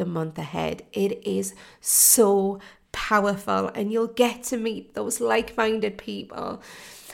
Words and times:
the 0.00 0.06
month 0.06 0.38
ahead. 0.38 0.82
It 0.94 1.24
is 1.26 1.54
so 1.80 2.58
powerful, 2.90 3.68
and 3.74 3.92
you'll 3.92 4.08
get 4.08 4.42
to 4.44 4.56
meet 4.56 4.94
those 4.94 5.20
like 5.20 5.56
minded 5.56 5.98
people 5.98 6.62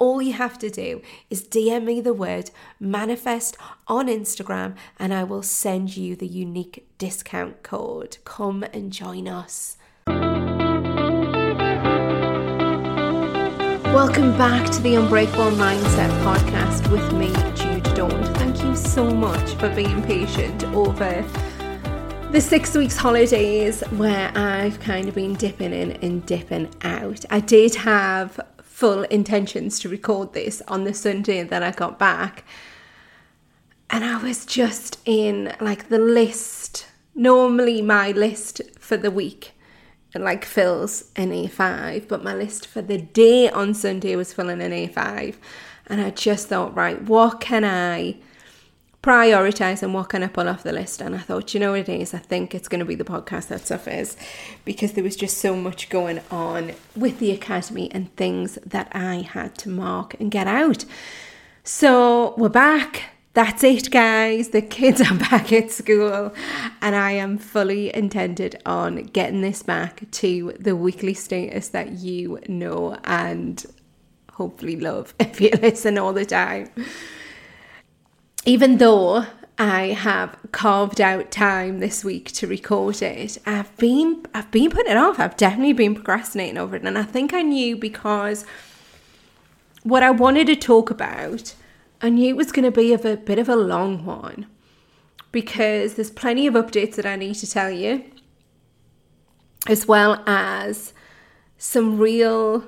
all 0.00 0.20
you 0.20 0.32
have 0.32 0.58
to 0.58 0.70
do 0.70 1.02
is 1.28 1.46
DM 1.46 1.84
me 1.84 2.00
the 2.00 2.14
word 2.14 2.50
manifest 2.80 3.56
on 3.86 4.08
Instagram 4.08 4.74
and 4.98 5.14
I 5.14 5.22
will 5.22 5.42
send 5.42 5.96
you 5.96 6.16
the 6.16 6.26
unique 6.26 6.88
discount 6.98 7.62
code. 7.62 8.16
Come 8.24 8.64
and 8.72 8.90
join 8.92 9.28
us. 9.28 9.76
Welcome 13.92 14.36
back 14.38 14.70
to 14.70 14.80
the 14.80 14.94
Unbreakable 14.94 15.50
Mindset 15.50 16.10
podcast 16.24 16.90
with 16.90 17.12
me, 17.12 17.28
Jude 17.54 17.94
Daunt. 17.94 18.26
Thank 18.38 18.64
you 18.64 18.74
so 18.74 19.10
much 19.10 19.54
for 19.56 19.68
being 19.74 20.02
patient 20.04 20.64
over 20.72 21.22
the 22.30 22.40
six 22.40 22.74
weeks 22.74 22.96
holidays 22.96 23.82
where 23.96 24.30
I've 24.36 24.80
kind 24.80 25.08
of 25.08 25.16
been 25.16 25.34
dipping 25.34 25.72
in 25.72 25.92
and 25.92 26.24
dipping 26.24 26.70
out. 26.82 27.24
I 27.28 27.40
did 27.40 27.74
have 27.74 28.40
full 28.80 29.02
intentions 29.04 29.78
to 29.78 29.90
record 29.90 30.32
this 30.32 30.62
on 30.66 30.84
the 30.84 30.94
Sunday 30.94 31.42
that 31.42 31.62
I 31.62 31.70
got 31.70 31.98
back. 31.98 32.44
And 33.90 34.02
I 34.02 34.16
was 34.16 34.46
just 34.46 34.98
in 35.04 35.54
like 35.60 35.90
the 35.90 35.98
list. 35.98 36.86
Normally, 37.14 37.82
my 37.82 38.12
list 38.12 38.62
for 38.78 38.96
the 38.96 39.10
week 39.10 39.52
like 40.14 40.46
fills 40.46 41.10
an 41.14 41.30
A5, 41.30 42.08
but 42.08 42.24
my 42.24 42.34
list 42.34 42.66
for 42.66 42.80
the 42.80 42.96
day 42.96 43.50
on 43.50 43.74
Sunday 43.74 44.16
was 44.16 44.32
filling 44.32 44.62
an 44.62 44.72
A5. 44.72 45.36
And 45.88 46.00
I 46.00 46.08
just 46.08 46.48
thought, 46.48 46.74
right, 46.74 47.02
what 47.02 47.38
can 47.38 47.66
I 47.66 48.16
prioritize 49.02 49.82
and 49.82 49.94
what 49.94 50.10
can 50.10 50.22
I 50.22 50.26
pull 50.26 50.48
off 50.48 50.62
the 50.62 50.72
list? 50.72 51.00
And 51.00 51.14
I 51.14 51.18
thought, 51.18 51.54
you 51.54 51.60
know 51.60 51.72
what 51.72 51.80
it 51.80 51.88
is? 51.88 52.12
I 52.12 52.18
think 52.18 52.54
it's 52.54 52.68
going 52.68 52.80
to 52.80 52.84
be 52.84 52.94
the 52.94 53.04
podcast 53.04 53.48
that 53.48 53.66
suffers 53.66 54.16
because 54.64 54.92
there 54.92 55.04
was 55.04 55.16
just 55.16 55.38
so 55.38 55.56
much 55.56 55.88
going 55.88 56.20
on 56.30 56.72
with 56.94 57.18
the 57.18 57.30
academy 57.30 57.90
and 57.92 58.14
things 58.16 58.58
that 58.66 58.88
I 58.92 59.16
had 59.16 59.56
to 59.58 59.70
mark 59.70 60.14
and 60.20 60.30
get 60.30 60.46
out. 60.46 60.84
So 61.64 62.34
we're 62.36 62.50
back. 62.50 63.04
That's 63.32 63.62
it, 63.62 63.90
guys. 63.90 64.48
The 64.48 64.60
kids 64.60 65.00
are 65.00 65.14
back 65.30 65.52
at 65.52 65.70
school, 65.70 66.34
and 66.82 66.96
I 66.96 67.12
am 67.12 67.38
fully 67.38 67.94
intended 67.94 68.60
on 68.66 69.04
getting 69.04 69.40
this 69.40 69.62
back 69.62 70.02
to 70.10 70.52
the 70.58 70.74
weekly 70.74 71.14
status 71.14 71.68
that 71.68 71.92
you 71.92 72.40
know 72.48 72.98
and 73.04 73.64
hopefully 74.32 74.76
love 74.76 75.14
if 75.20 75.40
you 75.40 75.50
listen 75.62 75.96
all 75.96 76.12
the 76.12 76.24
time 76.24 76.70
even 78.44 78.78
though 78.78 79.26
I 79.60 79.88
have 79.88 80.38
carved 80.52 81.02
out 81.02 81.30
time 81.30 81.80
this 81.80 82.02
week 82.02 82.32
to 82.32 82.46
record 82.46 83.02
it. 83.02 83.36
I've 83.44 83.76
been 83.76 84.24
I've 84.32 84.50
been 84.50 84.70
putting 84.70 84.92
it 84.92 84.96
off. 84.96 85.20
I've 85.20 85.36
definitely 85.36 85.74
been 85.74 85.94
procrastinating 85.94 86.56
over 86.56 86.76
it. 86.76 86.82
And 86.82 86.96
I 86.96 87.02
think 87.02 87.34
I 87.34 87.42
knew 87.42 87.76
because 87.76 88.46
what 89.82 90.02
I 90.02 90.10
wanted 90.10 90.46
to 90.46 90.56
talk 90.56 90.90
about, 90.90 91.54
I 92.00 92.08
knew 92.08 92.30
it 92.30 92.38
was 92.38 92.52
going 92.52 92.64
to 92.64 92.70
be 92.70 92.94
of 92.94 93.04
a 93.04 93.18
bit 93.18 93.38
of 93.38 93.50
a 93.50 93.56
long 93.56 94.06
one. 94.06 94.46
Because 95.30 95.94
there's 95.94 96.10
plenty 96.10 96.46
of 96.46 96.54
updates 96.54 96.94
that 96.94 97.04
I 97.04 97.16
need 97.16 97.34
to 97.34 97.48
tell 97.48 97.70
you, 97.70 98.04
as 99.68 99.86
well 99.86 100.24
as 100.26 100.94
some 101.58 101.98
real 101.98 102.64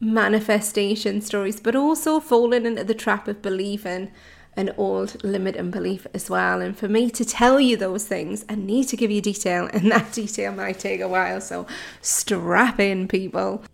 manifestation 0.00 1.20
stories, 1.20 1.60
but 1.60 1.76
also 1.76 2.18
falling 2.18 2.66
into 2.66 2.82
the 2.82 2.94
trap 2.94 3.28
of 3.28 3.40
believing 3.40 4.10
an 4.56 4.72
old 4.76 5.22
limit 5.24 5.56
and 5.56 5.72
belief 5.72 6.06
as 6.12 6.28
well. 6.28 6.60
And 6.60 6.76
for 6.76 6.88
me 6.88 7.10
to 7.10 7.24
tell 7.24 7.60
you 7.60 7.76
those 7.76 8.06
things, 8.06 8.44
I 8.48 8.54
need 8.54 8.88
to 8.88 8.96
give 8.96 9.10
you 9.10 9.20
detail, 9.20 9.68
and 9.72 9.90
that 9.92 10.12
detail 10.12 10.52
might 10.52 10.78
take 10.78 11.00
a 11.00 11.08
while. 11.08 11.40
So 11.40 11.66
strap 12.00 12.80
in, 12.80 13.08
people. 13.08 13.64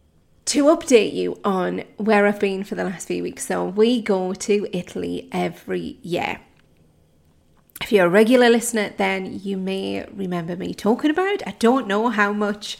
To 0.47 0.65
update 0.65 1.13
you 1.13 1.39
on 1.45 1.85
where 1.99 2.27
I've 2.27 2.41
been 2.41 2.65
for 2.65 2.75
the 2.75 2.85
last 2.85 3.07
few 3.07 3.23
weeks, 3.23 3.47
so 3.47 3.67
we 3.67 4.01
go 4.01 4.33
to 4.33 4.67
Italy 4.73 5.29
every 5.31 5.99
year. 6.03 6.41
If 7.83 7.93
you're 7.93 8.07
a 8.07 8.11
regular 8.11 8.49
listener, 8.49 8.93
then 8.97 9.41
you 9.43 9.57
may 9.57 10.07
remember 10.11 10.57
me 10.57 10.75
talking 10.75 11.11
about. 11.11 11.47
I 11.47 11.55
don't 11.59 11.87
know 11.87 12.09
how 12.09 12.33
much 12.33 12.79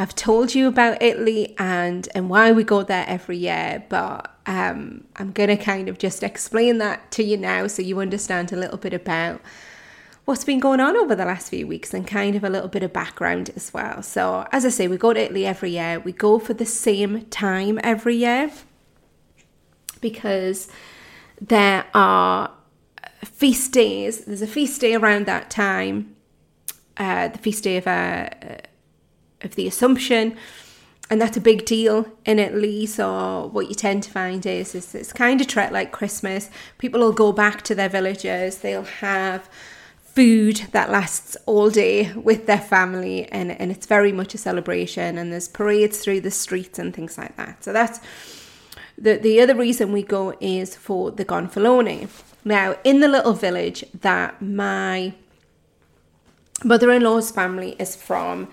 I've 0.00 0.14
told 0.14 0.54
you 0.54 0.66
about 0.66 1.02
Italy 1.02 1.54
and 1.58 2.08
and 2.14 2.30
why 2.30 2.52
we 2.52 2.64
go 2.64 2.82
there 2.82 3.04
every 3.06 3.36
year, 3.36 3.84
but 3.90 4.34
um, 4.46 5.04
I'm 5.16 5.30
gonna 5.30 5.58
kind 5.58 5.90
of 5.90 5.98
just 5.98 6.22
explain 6.22 6.78
that 6.78 7.10
to 7.10 7.22
you 7.22 7.36
now 7.36 7.66
so 7.66 7.82
you 7.82 8.00
understand 8.00 8.50
a 8.50 8.56
little 8.56 8.78
bit 8.78 8.94
about 8.94 9.42
what's 10.24 10.42
been 10.42 10.58
going 10.58 10.80
on 10.80 10.96
over 10.96 11.14
the 11.14 11.26
last 11.26 11.50
few 11.50 11.66
weeks 11.66 11.92
and 11.92 12.06
kind 12.06 12.34
of 12.34 12.42
a 12.42 12.48
little 12.48 12.70
bit 12.70 12.82
of 12.82 12.94
background 12.94 13.50
as 13.54 13.74
well. 13.74 14.02
So, 14.02 14.48
as 14.52 14.64
I 14.64 14.70
say, 14.70 14.88
we 14.88 14.96
go 14.96 15.12
to 15.12 15.20
Italy 15.20 15.44
every 15.44 15.72
year. 15.72 16.00
We 16.00 16.12
go 16.12 16.38
for 16.38 16.54
the 16.54 16.64
same 16.64 17.26
time 17.26 17.78
every 17.84 18.16
year 18.16 18.50
because 20.00 20.68
there 21.38 21.84
are 21.92 22.50
feast 23.22 23.72
days. 23.72 24.24
There's 24.24 24.40
a 24.40 24.46
feast 24.46 24.80
day 24.80 24.94
around 24.94 25.26
that 25.26 25.50
time, 25.50 26.16
uh, 26.96 27.28
the 27.28 27.38
feast 27.38 27.64
day 27.64 27.76
of. 27.76 27.86
Uh, 27.86 28.30
of 29.42 29.54
the 29.54 29.66
Assumption. 29.66 30.36
And 31.10 31.20
that's 31.20 31.36
a 31.36 31.40
big 31.40 31.64
deal 31.64 32.06
in 32.24 32.38
Italy. 32.38 32.86
So 32.86 33.50
what 33.52 33.68
you 33.68 33.74
tend 33.74 34.04
to 34.04 34.10
find 34.10 34.46
is, 34.46 34.74
is 34.76 34.94
it's 34.94 35.12
kind 35.12 35.40
of 35.40 35.48
treat 35.48 35.72
like 35.72 35.90
Christmas. 35.90 36.50
People 36.78 37.00
will 37.00 37.12
go 37.12 37.32
back 37.32 37.62
to 37.62 37.74
their 37.74 37.88
villages. 37.88 38.58
They'll 38.58 38.84
have 38.84 39.48
food 40.14 40.56
that 40.72 40.90
lasts 40.90 41.36
all 41.46 41.70
day 41.70 42.12
with 42.14 42.46
their 42.46 42.60
family 42.60 43.26
and, 43.26 43.52
and 43.52 43.70
it's 43.70 43.86
very 43.86 44.12
much 44.12 44.34
a 44.34 44.38
celebration 44.38 45.16
and 45.16 45.32
there's 45.32 45.48
parades 45.48 46.00
through 46.00 46.20
the 46.20 46.30
streets 46.30 46.78
and 46.78 46.94
things 46.94 47.16
like 47.16 47.36
that. 47.36 47.62
So 47.62 47.72
that's 47.72 48.00
the 48.98 49.16
the 49.16 49.40
other 49.40 49.54
reason 49.54 49.92
we 49.92 50.02
go 50.02 50.36
is 50.40 50.74
for 50.74 51.10
the 51.12 51.24
gonfalone. 51.24 52.08
Now 52.44 52.76
in 52.82 53.00
the 53.00 53.08
little 53.08 53.34
village 53.34 53.84
that 54.00 54.42
my 54.42 55.14
mother-in-law's 56.64 57.30
family 57.30 57.76
is 57.78 57.96
from, 57.96 58.48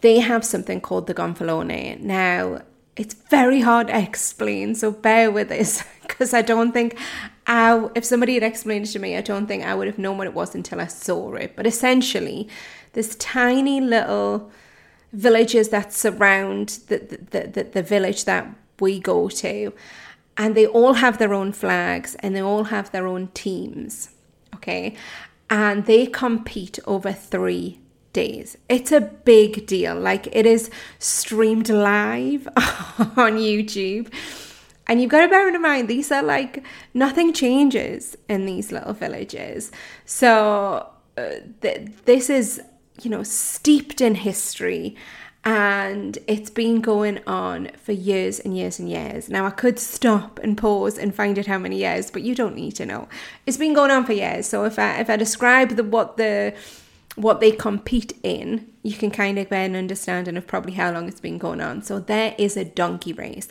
they 0.00 0.20
have 0.20 0.44
something 0.44 0.80
called 0.80 1.06
the 1.06 1.14
gonfalone. 1.14 2.00
Now, 2.00 2.62
it's 2.96 3.14
very 3.14 3.60
hard 3.60 3.88
to 3.88 3.98
explain, 3.98 4.74
so 4.74 4.90
bear 4.90 5.30
with 5.30 5.48
this 5.48 5.84
because 6.02 6.34
I 6.34 6.42
don't 6.42 6.72
think 6.72 6.98
I, 7.46 7.88
if 7.94 8.04
somebody 8.04 8.34
had 8.34 8.42
explained 8.42 8.86
it 8.86 8.92
to 8.92 8.98
me, 8.98 9.16
I 9.16 9.20
don't 9.22 9.46
think 9.46 9.64
I 9.64 9.74
would 9.74 9.86
have 9.86 9.98
known 9.98 10.18
what 10.18 10.26
it 10.26 10.34
was 10.34 10.54
until 10.54 10.80
I 10.80 10.86
saw 10.86 11.34
it. 11.34 11.56
But 11.56 11.66
essentially, 11.66 12.48
this 12.92 13.16
tiny 13.16 13.80
little 13.80 14.50
villages 15.12 15.70
that 15.70 15.92
surround 15.92 16.80
the, 16.88 16.98
the, 17.30 17.46
the, 17.48 17.64
the 17.64 17.82
village 17.82 18.24
that 18.24 18.48
we 18.78 19.00
go 19.00 19.28
to, 19.28 19.72
and 20.36 20.54
they 20.54 20.66
all 20.66 20.94
have 20.94 21.18
their 21.18 21.34
own 21.34 21.52
flags 21.52 22.14
and 22.20 22.34
they 22.34 22.42
all 22.42 22.64
have 22.64 22.92
their 22.92 23.06
own 23.06 23.28
teams, 23.28 24.10
okay? 24.54 24.94
And 25.48 25.86
they 25.86 26.06
compete 26.06 26.78
over 26.86 27.12
three 27.12 27.80
days. 28.12 28.56
It's 28.68 28.92
a 28.92 29.00
big 29.00 29.66
deal. 29.66 29.94
Like 29.94 30.28
it 30.34 30.46
is 30.46 30.70
streamed 30.98 31.68
live 31.68 32.46
on 32.56 33.38
YouTube. 33.38 34.12
And 34.86 35.00
you've 35.00 35.10
got 35.10 35.20
to 35.20 35.28
bear 35.28 35.48
in 35.48 35.60
mind, 35.62 35.88
these 35.88 36.10
are 36.10 36.22
like 36.22 36.64
nothing 36.94 37.32
changes 37.32 38.16
in 38.28 38.44
these 38.46 38.72
little 38.72 38.92
villages. 38.92 39.70
So 40.04 40.88
uh, 41.16 41.30
th- 41.60 41.88
this 42.06 42.28
is, 42.28 42.60
you 43.00 43.10
know, 43.10 43.22
steeped 43.22 44.00
in 44.00 44.16
history 44.16 44.96
and 45.44 46.18
it's 46.26 46.50
been 46.50 46.80
going 46.80 47.20
on 47.26 47.70
for 47.78 47.92
years 47.92 48.40
and 48.40 48.56
years 48.56 48.78
and 48.78 48.90
years. 48.90 49.30
Now 49.30 49.46
I 49.46 49.50
could 49.50 49.78
stop 49.78 50.38
and 50.42 50.56
pause 50.58 50.98
and 50.98 51.14
find 51.14 51.38
out 51.38 51.46
how 51.46 51.58
many 51.58 51.78
years, 51.78 52.10
but 52.10 52.22
you 52.22 52.34
don't 52.34 52.54
need 52.54 52.72
to 52.72 52.84
know. 52.84 53.08
It's 53.46 53.56
been 53.56 53.72
going 53.72 53.90
on 53.90 54.04
for 54.04 54.12
years. 54.12 54.46
So 54.46 54.64
if 54.64 54.78
I 54.78 54.98
if 55.00 55.08
I 55.08 55.16
describe 55.16 55.76
the 55.76 55.84
what 55.84 56.18
the 56.18 56.54
what 57.16 57.40
they 57.40 57.50
compete 57.50 58.12
in, 58.22 58.72
you 58.82 58.92
can 58.92 59.10
kind 59.10 59.38
of 59.38 59.50
get 59.50 59.66
an 59.66 59.76
understanding 59.76 60.36
of 60.36 60.46
probably 60.46 60.72
how 60.72 60.92
long 60.92 61.08
it's 61.08 61.20
been 61.20 61.38
going 61.38 61.60
on. 61.60 61.82
So 61.82 61.98
there 61.98 62.34
is 62.38 62.56
a 62.56 62.64
donkey 62.64 63.12
race, 63.12 63.48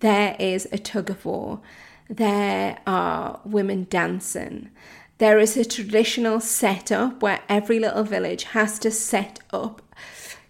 there 0.00 0.36
is 0.38 0.68
a 0.72 0.78
tug 0.78 1.10
of 1.10 1.24
war, 1.24 1.60
there 2.08 2.78
are 2.86 3.40
women 3.44 3.86
dancing. 3.88 4.70
There 5.18 5.38
is 5.38 5.56
a 5.56 5.64
traditional 5.64 6.40
setup 6.40 7.22
where 7.22 7.40
every 7.48 7.78
little 7.78 8.02
village 8.02 8.44
has 8.44 8.80
to 8.80 8.90
set 8.90 9.38
up 9.52 9.80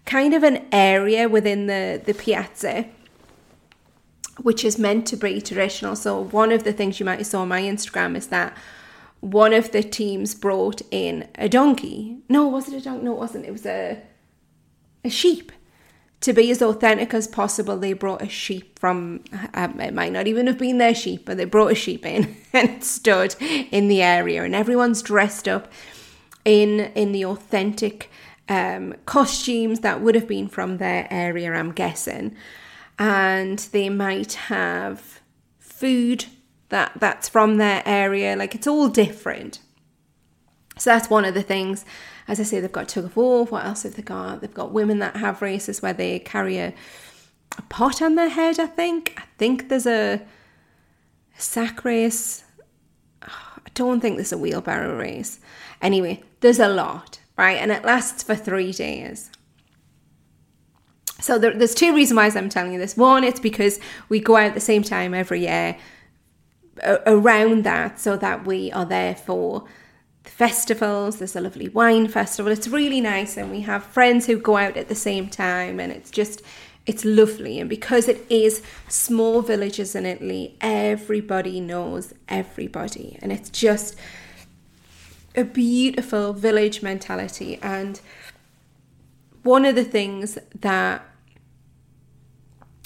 kind 0.05 0.33
of 0.33 0.43
an 0.43 0.65
area 0.71 1.29
within 1.29 1.67
the, 1.67 2.01
the 2.03 2.13
piazza 2.13 2.85
which 4.41 4.65
is 4.65 4.77
meant 4.77 5.07
to 5.07 5.15
be 5.15 5.41
traditional. 5.41 5.95
So 5.95 6.19
one 6.19 6.51
of 6.51 6.63
the 6.63 6.73
things 6.73 6.99
you 6.99 7.05
might 7.05 7.19
have 7.19 7.27
saw 7.27 7.41
on 7.41 7.47
my 7.47 7.61
Instagram 7.61 8.15
is 8.15 8.27
that 8.27 8.55
one 9.21 9.53
of 9.53 9.71
the 9.71 9.83
teams 9.83 10.35
brought 10.35 10.81
in 10.91 11.27
a 11.35 11.49
donkey. 11.49 12.17
No, 12.29 12.47
was 12.47 12.67
it 12.67 12.75
a 12.75 12.81
donkey? 12.81 13.05
No, 13.05 13.13
it 13.13 13.19
wasn't. 13.19 13.45
It 13.45 13.51
was 13.51 13.65
a 13.65 14.01
a 15.03 15.09
sheep. 15.09 15.51
To 16.21 16.33
be 16.33 16.49
as 16.49 16.61
authentic 16.61 17.13
as 17.13 17.27
possible, 17.27 17.77
they 17.77 17.93
brought 17.93 18.21
a 18.21 18.29
sheep 18.29 18.79
from. 18.79 19.23
Um, 19.53 19.79
it 19.79 19.93
might 19.93 20.11
not 20.11 20.27
even 20.27 20.47
have 20.47 20.57
been 20.57 20.79
their 20.79 20.95
sheep, 20.95 21.25
but 21.25 21.37
they 21.37 21.45
brought 21.45 21.71
a 21.71 21.75
sheep 21.75 22.05
in 22.05 22.35
and 22.53 22.83
stood 22.83 23.35
in 23.39 23.87
the 23.87 24.01
area, 24.01 24.43
and 24.43 24.55
everyone's 24.55 25.01
dressed 25.01 25.47
up 25.47 25.71
in 26.43 26.91
in 26.95 27.11
the 27.11 27.25
authentic 27.25 28.09
um, 28.49 28.95
costumes 29.05 29.81
that 29.81 30.01
would 30.01 30.15
have 30.15 30.27
been 30.27 30.47
from 30.47 30.77
their 30.77 31.07
area. 31.11 31.53
I'm 31.53 31.71
guessing, 31.71 32.35
and 32.97 33.59
they 33.59 33.89
might 33.89 34.33
have 34.33 35.21
food 35.59 36.25
that 36.75 36.91
that's 36.99 37.29
from 37.29 37.55
their 37.55 37.81
area. 37.85 38.35
Like 38.35 38.53
it's 38.53 38.67
all 38.67 38.89
different. 38.89 39.59
So 40.77 40.89
that's 40.89 41.09
one 41.09 41.23
of 41.23 41.33
the 41.33 41.41
things. 41.41 41.85
As 42.27 42.37
I 42.37 42.43
say, 42.43 42.59
they've 42.59 42.69
got 42.69 42.89
tug 42.89 43.05
of 43.05 43.15
war. 43.15 43.45
What 43.45 43.63
else 43.63 43.83
have 43.83 43.95
they 43.95 44.01
got? 44.01 44.41
They've 44.41 44.53
got 44.53 44.73
women 44.73 44.99
that 44.99 45.15
have 45.15 45.41
races 45.41 45.81
where 45.81 45.93
they 45.93 46.19
carry 46.19 46.57
a, 46.57 46.73
a 47.57 47.61
pot 47.69 48.01
on 48.01 48.15
their 48.15 48.27
head. 48.27 48.59
I 48.59 48.65
think. 48.65 49.13
I 49.15 49.23
think 49.37 49.69
there's 49.69 49.87
a, 49.87 50.15
a 51.37 51.41
sack 51.41 51.85
race. 51.85 52.43
I 53.21 53.69
don't 53.73 54.01
think 54.01 54.17
there's 54.17 54.33
a 54.33 54.37
wheelbarrow 54.37 54.97
race. 54.97 55.39
Anyway, 55.81 56.23
there's 56.41 56.59
a 56.59 56.67
lot, 56.67 57.19
right? 57.37 57.57
And 57.57 57.71
it 57.71 57.85
lasts 57.85 58.21
for 58.21 58.35
three 58.35 58.73
days. 58.73 59.31
So 61.21 61.39
there, 61.39 61.53
there's 61.57 61.73
two 61.73 61.95
reasons 61.95 62.17
why 62.17 62.25
I'm 62.25 62.49
telling 62.49 62.73
you 62.73 62.79
this. 62.79 62.97
One, 62.97 63.23
it's 63.23 63.39
because 63.39 63.79
we 64.09 64.19
go 64.19 64.35
out 64.35 64.47
at 64.47 64.53
the 64.55 64.59
same 64.59 64.83
time 64.83 65.13
every 65.13 65.41
year 65.43 65.77
around 66.83 67.63
that 67.63 67.99
so 67.99 68.17
that 68.17 68.45
we 68.45 68.71
are 68.71 68.85
there 68.85 69.15
for 69.15 69.63
the 70.23 70.29
festivals. 70.29 71.17
There's 71.17 71.35
a 71.35 71.41
lovely 71.41 71.69
wine 71.69 72.07
festival. 72.07 72.51
It's 72.51 72.67
really 72.67 73.01
nice, 73.01 73.37
and 73.37 73.51
we 73.51 73.61
have 73.61 73.83
friends 73.83 74.25
who 74.25 74.37
go 74.37 74.57
out 74.57 74.77
at 74.77 74.89
the 74.89 74.95
same 74.95 75.29
time, 75.29 75.79
and 75.79 75.91
it's 75.91 76.11
just 76.11 76.41
it's 76.85 77.03
lovely. 77.03 77.59
And 77.59 77.69
because 77.69 78.07
it 78.07 78.25
is 78.29 78.61
small 78.87 79.41
villages 79.41 79.95
in 79.95 80.05
Italy, 80.05 80.55
everybody 80.61 81.59
knows 81.59 82.13
everybody, 82.27 83.17
and 83.21 83.31
it's 83.31 83.49
just 83.49 83.95
a 85.35 85.43
beautiful 85.43 86.33
village 86.33 86.81
mentality. 86.81 87.59
And 87.61 87.99
one 89.43 89.65
of 89.65 89.75
the 89.75 89.83
things 89.83 90.37
that 90.59 91.03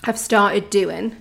I've 0.04 0.20
started 0.20 0.70
doing, 0.70 1.16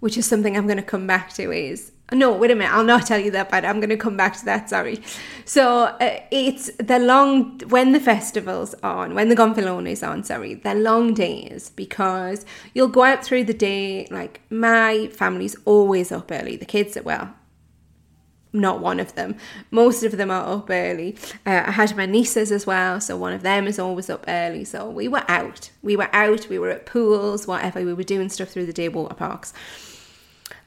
which 0.00 0.16
is 0.16 0.26
something 0.26 0.56
I'm 0.56 0.66
going 0.66 0.76
to 0.76 0.82
come 0.82 1.06
back 1.06 1.32
to, 1.34 1.50
is 1.50 1.92
no, 2.12 2.32
wait 2.32 2.50
a 2.50 2.54
minute. 2.54 2.72
I'll 2.72 2.84
not 2.84 3.06
tell 3.06 3.18
you 3.18 3.30
that, 3.32 3.50
but 3.50 3.64
I'm 3.64 3.80
going 3.80 3.90
to 3.90 3.96
come 3.96 4.16
back 4.16 4.36
to 4.38 4.44
that. 4.46 4.70
Sorry. 4.70 5.02
So 5.44 5.84
uh, 5.84 6.20
it's 6.30 6.70
the 6.76 6.98
long 6.98 7.58
when 7.68 7.92
the 7.92 8.00
festival's 8.00 8.74
on, 8.82 9.14
when 9.14 9.28
the 9.28 9.36
Gonfalone 9.36 9.88
is 9.88 10.02
on. 10.02 10.24
Sorry, 10.24 10.54
they're 10.54 10.74
long 10.74 11.12
days 11.12 11.70
because 11.70 12.46
you'll 12.72 12.88
go 12.88 13.02
out 13.02 13.24
through 13.24 13.44
the 13.44 13.54
day. 13.54 14.06
Like 14.10 14.40
my 14.50 15.08
family's 15.08 15.54
always 15.66 16.10
up 16.10 16.32
early. 16.32 16.56
The 16.56 16.64
kids, 16.64 16.96
well, 17.04 17.34
not 18.54 18.80
one 18.80 19.00
of 19.00 19.14
them. 19.14 19.36
Most 19.70 20.02
of 20.02 20.12
them 20.12 20.30
are 20.30 20.56
up 20.56 20.70
early. 20.70 21.16
Uh, 21.44 21.64
I 21.66 21.72
had 21.72 21.94
my 21.94 22.06
nieces 22.06 22.50
as 22.50 22.66
well, 22.66 23.00
so 23.02 23.18
one 23.18 23.34
of 23.34 23.42
them 23.42 23.66
is 23.66 23.78
always 23.78 24.08
up 24.08 24.24
early. 24.26 24.64
So 24.64 24.88
we 24.88 25.08
were 25.08 25.24
out. 25.28 25.70
We 25.82 25.94
were 25.94 26.08
out. 26.14 26.48
We 26.48 26.58
were 26.58 26.70
at 26.70 26.86
pools, 26.86 27.46
whatever. 27.46 27.84
We 27.84 27.92
were 27.92 28.02
doing 28.02 28.30
stuff 28.30 28.48
through 28.48 28.66
the 28.66 28.72
day, 28.72 28.88
water 28.88 29.14
parks. 29.14 29.52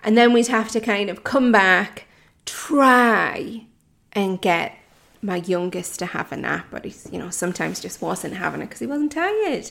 And 0.04 0.18
then 0.18 0.34
we'd 0.34 0.48
have 0.48 0.70
to 0.72 0.80
kind 0.80 1.10
of 1.10 1.24
come 1.24 1.52
back, 1.52 2.08
try 2.46 3.66
and 4.14 4.42
get 4.42 4.78
my 5.22 5.38
youngest 5.38 6.00
to 6.00 6.08
have 6.08 6.32
a 6.32 6.38
nap, 6.38 6.68
but 6.72 6.84
he's, 6.84 7.08
you 7.12 7.20
know, 7.20 7.30
sometimes 7.30 7.80
just 7.80 8.02
wasn't 8.02 8.36
having 8.36 8.62
it 8.62 8.66
because 8.66 8.80
he 8.80 8.88
wasn't 8.88 9.12
tired. 9.12 9.70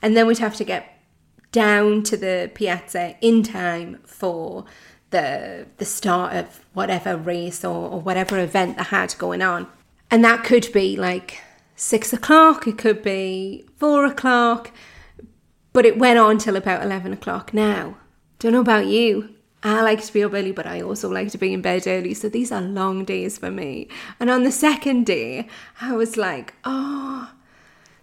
And 0.00 0.16
then 0.16 0.26
we'd 0.26 0.38
have 0.38 0.56
to 0.56 0.64
get 0.64 0.98
down 1.50 2.02
to 2.02 2.16
the 2.16 2.50
piazza 2.54 3.16
in 3.20 3.42
time 3.42 3.98
for 4.04 4.64
the 5.10 5.66
the 5.76 5.84
start 5.84 6.34
of 6.34 6.64
whatever 6.72 7.16
race 7.16 7.64
or, 7.64 7.88
or 7.88 8.00
whatever 8.00 8.38
event 8.38 8.76
they 8.76 8.84
had 8.84 9.14
going 9.18 9.42
on. 9.42 9.66
And 10.10 10.24
that 10.24 10.44
could 10.44 10.72
be 10.72 10.96
like 10.96 11.40
six 11.76 12.12
o'clock, 12.12 12.66
it 12.66 12.78
could 12.78 13.02
be 13.02 13.66
four 13.76 14.04
o'clock, 14.04 14.72
but 15.72 15.86
it 15.86 15.98
went 15.98 16.18
on 16.18 16.38
till 16.38 16.56
about 16.56 16.82
eleven 16.82 17.12
o'clock 17.12 17.54
now. 17.54 17.96
Don't 18.38 18.52
know 18.52 18.60
about 18.60 18.86
you. 18.86 19.33
I 19.64 19.80
like 19.80 20.04
to 20.04 20.12
be 20.12 20.22
up 20.22 20.34
early, 20.34 20.52
but 20.52 20.66
I 20.66 20.82
also 20.82 21.08
like 21.08 21.30
to 21.30 21.38
be 21.38 21.54
in 21.54 21.62
bed 21.62 21.86
early. 21.86 22.12
So 22.12 22.28
these 22.28 22.52
are 22.52 22.60
long 22.60 23.06
days 23.06 23.38
for 23.38 23.50
me. 23.50 23.88
And 24.20 24.28
on 24.28 24.44
the 24.44 24.52
second 24.52 25.06
day, 25.06 25.48
I 25.80 25.94
was 25.94 26.18
like, 26.18 26.52
oh, 26.64 27.32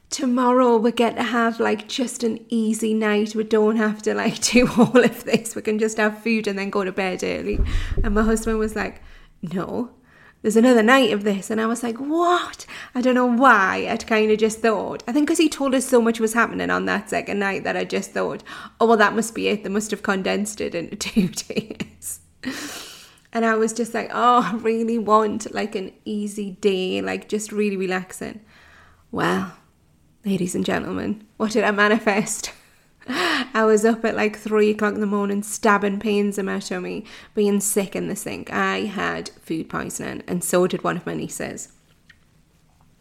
tomorrow 0.09 0.77
we 0.77 0.91
get 0.91 1.15
to 1.17 1.23
have 1.23 1.59
like 1.59 1.87
just 1.87 2.23
an 2.23 2.43
easy 2.49 2.95
night. 2.95 3.35
We 3.35 3.43
don't 3.43 3.77
have 3.77 4.01
to 4.03 4.15
like 4.15 4.41
do 4.51 4.67
all 4.75 5.03
of 5.03 5.23
this. 5.23 5.55
We 5.55 5.61
can 5.61 5.77
just 5.77 5.97
have 5.97 6.23
food 6.23 6.47
and 6.47 6.57
then 6.57 6.71
go 6.71 6.83
to 6.83 6.91
bed 6.91 7.23
early. 7.23 7.59
And 8.03 8.15
my 8.15 8.23
husband 8.23 8.57
was 8.57 8.75
like, 8.75 9.03
no, 9.43 9.91
there's 10.41 10.55
another 10.55 10.81
night 10.81 11.11
of 11.11 11.23
this. 11.23 11.49
And 11.49 11.61
I 11.61 11.67
was 11.67 11.83
like, 11.83 11.97
what? 11.97 12.65
I 12.95 13.01
don't 13.01 13.15
know 13.15 13.25
why. 13.25 13.87
I'd 13.89 14.07
kind 14.07 14.31
of 14.31 14.39
just 14.39 14.59
thought. 14.59 15.03
I 15.07 15.11
think 15.11 15.27
because 15.27 15.37
he 15.37 15.49
told 15.49 15.75
us 15.75 15.85
so 15.85 16.01
much 16.01 16.19
was 16.19 16.33
happening 16.33 16.69
on 16.69 16.85
that 16.85 17.09
second 17.09 17.39
night 17.39 17.63
that 17.63 17.77
I 17.77 17.83
just 17.83 18.11
thought, 18.11 18.43
oh, 18.79 18.87
well, 18.87 18.97
that 18.97 19.15
must 19.15 19.35
be 19.35 19.47
it. 19.47 19.63
They 19.63 19.69
must 19.69 19.91
have 19.91 20.03
condensed 20.03 20.59
it 20.61 20.73
into 20.73 20.95
two 20.95 21.27
days. 21.27 22.21
and 23.31 23.45
I 23.45 23.55
was 23.55 23.73
just 23.73 23.93
like, 23.93 24.09
oh, 24.13 24.51
I 24.51 24.55
really 24.55 24.97
want 24.97 25.53
like 25.53 25.75
an 25.75 25.93
easy 26.05 26.51
day, 26.51 27.01
like 27.01 27.29
just 27.29 27.51
really 27.51 27.77
relaxing. 27.77 28.41
Well, 29.11 29.53
ladies 30.25 30.55
and 30.55 30.65
gentlemen, 30.65 31.27
what 31.37 31.51
did 31.51 31.63
I 31.63 31.71
manifest? 31.71 32.51
I 33.53 33.63
was 33.65 33.85
up 33.85 34.05
at 34.05 34.15
like 34.15 34.37
three 34.37 34.71
o'clock 34.71 34.93
in 34.93 35.01
the 35.01 35.07
morning, 35.07 35.43
stabbing 35.43 35.99
pains 35.99 36.37
in 36.37 36.45
my 36.45 36.59
tummy, 36.59 37.05
being 37.33 37.59
sick 37.59 37.95
in 37.95 38.07
the 38.07 38.15
sink. 38.15 38.51
I 38.51 38.81
had 38.81 39.29
food 39.41 39.69
poisoning, 39.69 40.23
and 40.27 40.43
so 40.43 40.67
did 40.67 40.83
one 40.83 40.97
of 40.97 41.05
my 41.05 41.13
nieces. 41.13 41.69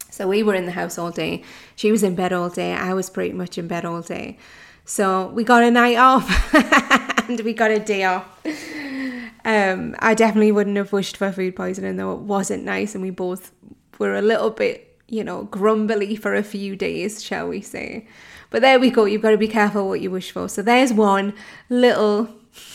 So 0.09 0.27
we 0.27 0.43
were 0.43 0.55
in 0.55 0.65
the 0.65 0.73
house 0.73 0.97
all 0.97 1.11
day. 1.11 1.43
She 1.75 1.91
was 1.91 2.03
in 2.03 2.15
bed 2.15 2.33
all 2.33 2.49
day. 2.49 2.73
I 2.73 2.93
was 2.93 3.09
pretty 3.09 3.33
much 3.33 3.57
in 3.57 3.67
bed 3.67 3.85
all 3.85 4.01
day. 4.01 4.37
So 4.83 5.27
we 5.27 5.43
got 5.43 5.63
a 5.63 5.71
night 5.71 5.97
off 5.97 6.53
and 7.29 7.39
we 7.41 7.53
got 7.53 7.71
a 7.71 7.79
day 7.79 8.03
off. 8.03 8.25
Um, 9.45 9.95
I 9.99 10.13
definitely 10.13 10.51
wouldn't 10.51 10.77
have 10.77 10.91
wished 10.91 11.17
for 11.17 11.31
food 11.31 11.55
poisoning, 11.55 11.95
though 11.95 12.13
it 12.13 12.19
wasn't 12.19 12.63
nice, 12.63 12.93
and 12.93 13.01
we 13.01 13.09
both 13.09 13.51
were 13.99 14.15
a 14.15 14.21
little 14.21 14.49
bit, 14.49 14.99
you 15.07 15.23
know, 15.23 15.43
grumbly 15.45 16.15
for 16.15 16.35
a 16.35 16.43
few 16.43 16.75
days, 16.75 17.23
shall 17.23 17.47
we 17.47 17.61
say. 17.61 18.07
But 18.51 18.61
there 18.61 18.79
we 18.79 18.91
go. 18.91 19.05
You've 19.05 19.23
got 19.23 19.31
to 19.31 19.37
be 19.37 19.47
careful 19.47 19.87
what 19.87 20.01
you 20.01 20.11
wish 20.11 20.29
for. 20.29 20.47
So 20.47 20.61
there's 20.61 20.93
one 20.93 21.33
little 21.69 22.29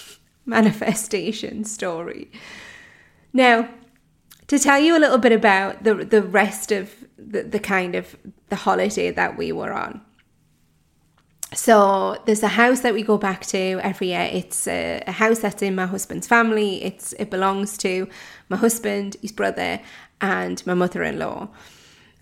manifestation 0.47 1.65
story. 1.65 2.33
Now, 3.33 3.69
to 4.49 4.59
tell 4.59 4.81
you 4.81 4.97
a 4.97 5.01
little 5.01 5.19
bit 5.19 5.33
about 5.33 5.85
the 5.85 5.95
the 5.95 6.23
rest 6.23 6.73
of 6.73 6.93
the, 7.19 7.43
the 7.43 7.61
kind 7.61 7.95
of 7.95 8.17
the 8.49 8.57
holiday 8.57 9.11
that 9.11 9.37
we 9.37 9.53
were 9.53 9.73
on. 9.73 10.01
So 11.53 12.21
there's 12.27 12.43
a 12.43 12.49
house 12.49 12.81
that 12.81 12.95
we 12.95 13.03
go 13.03 13.19
back 13.19 13.47
to 13.47 13.79
every 13.83 14.09
year. 14.09 14.29
It's 14.33 14.67
a, 14.67 15.03
a, 15.07 15.13
house 15.13 15.39
that's 15.39 15.63
in 15.63 15.75
my 15.75 15.87
husband's 15.87 16.27
family. 16.27 16.83
It's 16.83 17.13
it 17.15 17.31
belongs 17.31 17.79
to 17.79 18.09
my 18.49 18.57
husband, 18.57 19.17
his 19.23 19.33
brother, 19.33 19.81
and 20.21 20.67
my 20.67 20.75
mother-in-law. 20.75 21.49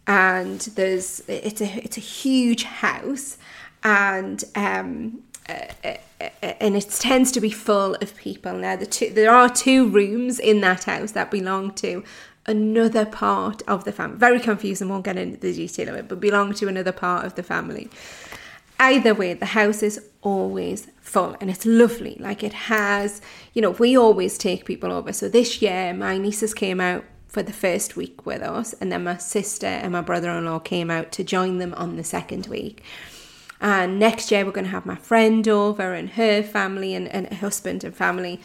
And 0.07 0.61
there's 0.61 1.23
it's 1.29 1.61
a 1.61 1.85
it's 1.85 1.97
a 1.97 2.01
huge 2.01 2.65
house, 2.65 3.39
and 3.83 4.45
um, 4.55 5.23
uh, 5.49 5.67
uh, 5.85 5.97
and 6.41 6.77
it 6.77 6.89
tends 6.91 7.33
to 7.33 7.41
be 7.41 7.51
full 7.51 7.95
of 7.97 8.17
people. 8.17 8.55
Now, 8.55 8.77
the 8.77 8.87
two, 8.87 9.11
there 9.11 9.31
are 9.31 9.49
two 9.49 9.89
rooms 9.89 10.39
in 10.39 10.61
that 10.61 10.85
house 10.85 11.13
that 11.13 11.31
belong 11.31 11.73
to 11.75 12.03
another 12.47 13.05
part 13.05 13.63
of 13.67 13.85
the 13.85 13.93
family. 13.93 14.19
Very 14.19 14.41
confusing, 14.41 14.89
won't 14.89 15.05
get 15.05 15.17
into 15.17 15.39
the 15.39 15.53
detail 15.53 15.89
of 15.89 15.95
it, 15.97 16.09
but 16.09 16.21
belong 16.21 16.55
to 16.55 16.69
another 16.69 16.93
part 16.93 17.25
of 17.25 17.35
the 17.35 17.43
family. 17.43 17.89
Either 18.79 19.15
way, 19.15 19.35
the 19.35 19.47
house 19.47 19.83
is 19.83 20.01
always 20.23 20.89
full 21.01 21.37
and 21.41 21.49
it's 21.49 21.65
lovely. 21.65 22.17
Like 22.19 22.43
it 22.43 22.53
has, 22.53 23.23
you 23.55 23.63
know, 23.63 23.71
we 23.71 23.97
always 23.97 24.37
take 24.37 24.65
people 24.65 24.93
over. 24.93 25.13
So 25.13 25.29
this 25.29 25.63
year, 25.63 25.95
my 25.95 26.19
nieces 26.19 26.53
came 26.53 26.81
out 26.81 27.05
for 27.35 27.43
the 27.43 27.53
first 27.53 27.97
week 27.97 28.25
with 28.25 28.43
us, 28.43 28.75
and 28.75 28.93
then 28.93 29.03
my 29.03 29.17
sister 29.17 29.67
and 29.67 29.93
my 29.93 30.01
brother 30.01 30.31
in 30.31 30.45
law 30.45 30.61
came 30.61 30.89
out 30.89 31.11
to 31.11 31.25
join 31.25 31.59
them 31.59 31.75
on 31.75 31.97
the 31.97 32.05
second 32.05 32.47
week. 32.47 32.81
And 33.61 33.99
next 33.99 34.31
year, 34.31 34.45
we're 34.45 34.53
going 34.53 34.67
to 34.67 34.71
have 34.71 34.87
my 34.87 34.95
friend 34.95 35.47
over 35.49 35.95
and 35.95 36.11
her 36.11 36.45
family 36.45 36.95
and, 36.95 37.09
and 37.09 37.27
husband 37.33 37.83
and 37.83 37.95
family. 37.95 38.41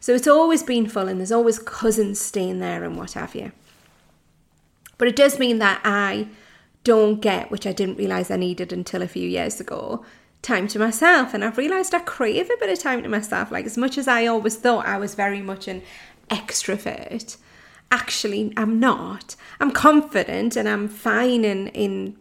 So 0.00 0.12
it's 0.12 0.26
always 0.26 0.64
been 0.64 0.88
full, 0.88 1.06
and 1.06 1.20
there's 1.20 1.30
always 1.30 1.60
cousins 1.60 2.20
staying 2.20 2.58
there 2.58 2.82
and 2.82 2.96
what 2.96 3.12
have 3.12 3.36
you. 3.36 3.52
But 4.98 5.06
it 5.06 5.14
does 5.14 5.38
mean 5.38 5.58
that 5.60 5.80
I 5.84 6.26
don't 6.82 7.20
get, 7.20 7.48
which 7.52 7.64
I 7.64 7.72
didn't 7.72 7.96
realize 7.96 8.28
I 8.28 8.36
needed 8.36 8.72
until 8.72 9.02
a 9.02 9.08
few 9.08 9.28
years 9.28 9.60
ago, 9.60 10.04
time 10.42 10.66
to 10.68 10.80
myself. 10.80 11.32
And 11.32 11.44
I've 11.44 11.58
realized 11.58 11.94
I 11.94 12.00
crave 12.00 12.50
a 12.50 12.56
bit 12.58 12.70
of 12.70 12.80
time 12.80 13.04
to 13.04 13.08
myself. 13.08 13.52
Like, 13.52 13.66
as 13.66 13.78
much 13.78 13.96
as 13.98 14.08
I 14.08 14.26
always 14.26 14.56
thought 14.56 14.84
I 14.84 14.98
was 14.98 15.14
very 15.14 15.40
much 15.40 15.68
an 15.68 15.82
extrovert, 16.28 17.36
actually 17.92 18.52
I'm 18.56 18.80
not. 18.80 19.36
I'm 19.60 19.70
confident 19.70 20.56
and 20.56 20.68
I'm 20.68 20.88
fine 20.88 21.44
in 21.44 21.68
in 21.68 22.16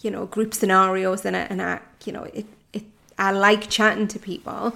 you 0.00 0.10
know 0.10 0.24
group 0.24 0.54
scenarios 0.54 1.26
and 1.26 1.36
I, 1.36 1.40
and 1.40 1.60
I 1.60 1.80
you 2.06 2.12
know 2.12 2.22
it, 2.32 2.46
it 2.72 2.84
I 3.18 3.32
like 3.32 3.68
chatting 3.68 4.08
to 4.08 4.18
people. 4.18 4.74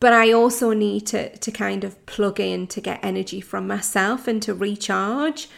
But 0.00 0.12
I 0.12 0.32
also 0.32 0.72
need 0.72 1.06
to 1.08 1.36
to 1.36 1.50
kind 1.52 1.84
of 1.84 2.04
plug 2.06 2.40
in 2.40 2.66
to 2.68 2.80
get 2.80 2.98
energy 3.04 3.40
from 3.40 3.68
myself 3.68 4.26
and 4.26 4.42
to 4.42 4.54
recharge. 4.54 5.48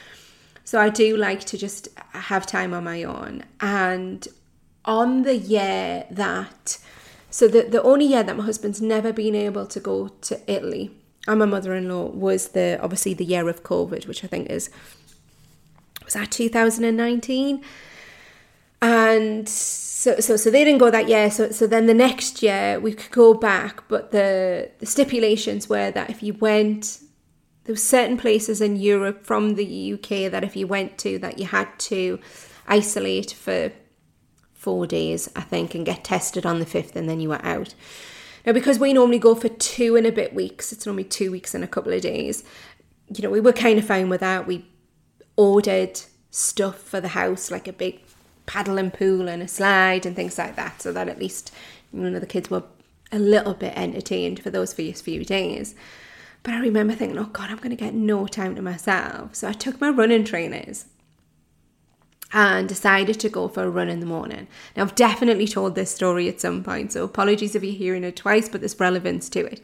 So 0.65 0.81
I 0.81 0.89
do 0.91 1.17
like 1.17 1.45
to 1.45 1.57
just 1.57 1.89
have 2.13 2.47
time 2.47 2.75
on 2.75 2.85
my 2.85 3.05
own. 3.05 3.45
And 3.61 4.27
on 4.85 5.23
the 5.23 5.37
year 5.37 6.05
that 6.11 6.79
so 7.31 7.49
the, 7.49 7.63
the 7.63 7.83
only 7.83 8.07
year 8.07 8.23
that 8.23 8.37
my 8.37 8.45
husband's 8.45 8.81
never 8.81 9.13
been 9.13 9.35
able 9.35 9.67
to 9.67 9.81
go 9.81 10.09
to 10.09 10.41
Italy 10.47 10.91
and 11.26 11.38
my 11.38 11.47
mother-in-law 11.47 12.11
was 12.11 12.49
the 12.49 12.78
obviously 12.83 13.14
the 13.14 13.25
year 13.25 13.49
of 13.49 13.62
COVID, 13.62 14.07
which 14.07 14.25
I 14.25 14.26
think 14.26 14.50
is 14.50 14.71
was 16.04 16.14
that 16.14 16.31
2019, 16.31 17.62
and 18.83 19.49
so 19.49 20.21
so 20.21 20.37
so 20.37 20.50
they 20.50 20.64
didn't 20.64 20.78
go 20.78 20.90
that 20.90 21.09
year. 21.09 21.31
So 21.31 21.50
so 21.50 21.66
then 21.66 21.87
the 21.87 21.95
next 21.95 22.43
year 22.43 22.78
we 22.78 22.93
could 22.93 23.11
go 23.11 23.35
back, 23.35 23.88
but 23.88 24.11
the 24.11 24.71
the 24.78 24.87
stipulations 24.87 25.69
were 25.69 25.90
that 25.90 26.11
if 26.11 26.23
you 26.23 26.35
went, 26.35 27.00
there 27.64 27.73
were 27.73 27.78
certain 27.78 28.19
places 28.19 28.61
in 28.61 28.76
Europe 28.76 29.25
from 29.25 29.54
the 29.54 29.95
UK 29.95 30.31
that 30.31 30.45
if 30.45 30.57
you 30.57 30.66
went 30.66 30.99
to 30.99 31.19
that 31.21 31.38
you 31.38 31.47
had 31.47 31.69
to 31.78 32.19
isolate 32.66 33.33
for 33.33 33.73
four 34.52 34.87
days, 34.87 35.31
I 35.37 35.43
think, 35.43 35.75
and 35.75 35.85
get 35.85 36.04
tested 36.04 36.47
on 36.47 36.59
the 36.59 36.66
fifth, 36.66 36.97
and 36.97 37.09
then 37.09 37.21
you 37.21 37.28
were 37.28 37.45
out. 37.45 37.75
Now, 38.47 38.53
because 38.53 38.79
we 38.79 38.93
normally 38.93 39.19
go 39.19 39.35
for 39.35 39.49
two 39.49 39.97
and 39.97 40.07
a 40.07 40.13
bit 40.13 40.35
weeks, 40.35 40.73
it's 40.73 40.87
normally 40.87 41.05
two 41.05 41.31
weeks 41.31 41.55
and 41.55 41.65
a 41.65 41.69
couple 41.69 41.93
of 41.93 42.03
days, 42.03 42.45
you 43.15 43.23
know, 43.23 43.31
we 43.31 43.41
were 43.41 43.53
kind 43.53 43.79
of 43.79 43.87
fine 43.87 44.09
with 44.09 44.21
that. 44.21 44.47
We 44.47 44.67
ordered 45.37 46.01
stuff 46.31 46.79
for 46.79 47.01
the 47.01 47.09
house, 47.09 47.51
like 47.51 47.69
a 47.69 47.73
big 47.73 48.01
paddling 48.47 48.91
pool 48.91 49.29
and 49.29 49.43
a 49.43 49.49
slide 49.49 50.05
and 50.05 50.15
things 50.15 50.39
like 50.39 50.57
that, 50.57 50.83
so 50.83 50.93
that 50.93 51.09
at 51.09 51.19
least 51.19 51.53
you 51.93 52.01
know 52.01 52.19
the 52.19 52.27
kids 52.27 52.51
were 52.51 52.65
a 53.13 53.19
little 53.19 53.55
bit 53.55 53.77
entertained 53.77 54.43
for 54.43 54.51
those 54.51 54.73
first 54.73 55.05
few 55.05 55.25
days. 55.25 55.75
But 56.43 56.55
I 56.55 56.59
remember 56.59 56.95
thinking, 56.95 57.19
oh 57.19 57.25
God, 57.25 57.51
I'm 57.51 57.57
going 57.57 57.71
to 57.71 57.77
get 57.77 57.95
no 57.95 58.27
time 58.27 58.55
to 58.57 58.63
myself. 58.63 59.35
So 59.35 59.49
I 59.49 59.53
took 59.53 59.81
my 59.81 59.89
running 59.89 60.25
trainers 60.25 60.85
and 62.35 62.69
decided 62.69 63.19
to 63.21 63.29
go 63.29 63.47
for 63.47 63.62
a 63.62 63.71
run 63.71 63.88
in 63.88 64.00
the 64.00 64.07
morning. 64.07 64.49
Now, 64.76 64.83
I've 64.83 64.97
definitely 64.97 65.47
told 65.47 65.76
this 65.76 65.95
story 65.95 66.29
at 66.29 66.41
some 66.41 66.64
point, 66.64 66.93
so 66.93 67.05
apologies 67.05 67.55
if 67.55 67.62
you're 67.62 67.73
hearing 67.73 68.03
it 68.03 68.17
twice, 68.17 68.49
but 68.49 68.61
there's 68.61 68.79
relevance 68.79 69.29
to 69.31 69.47
it. 69.47 69.62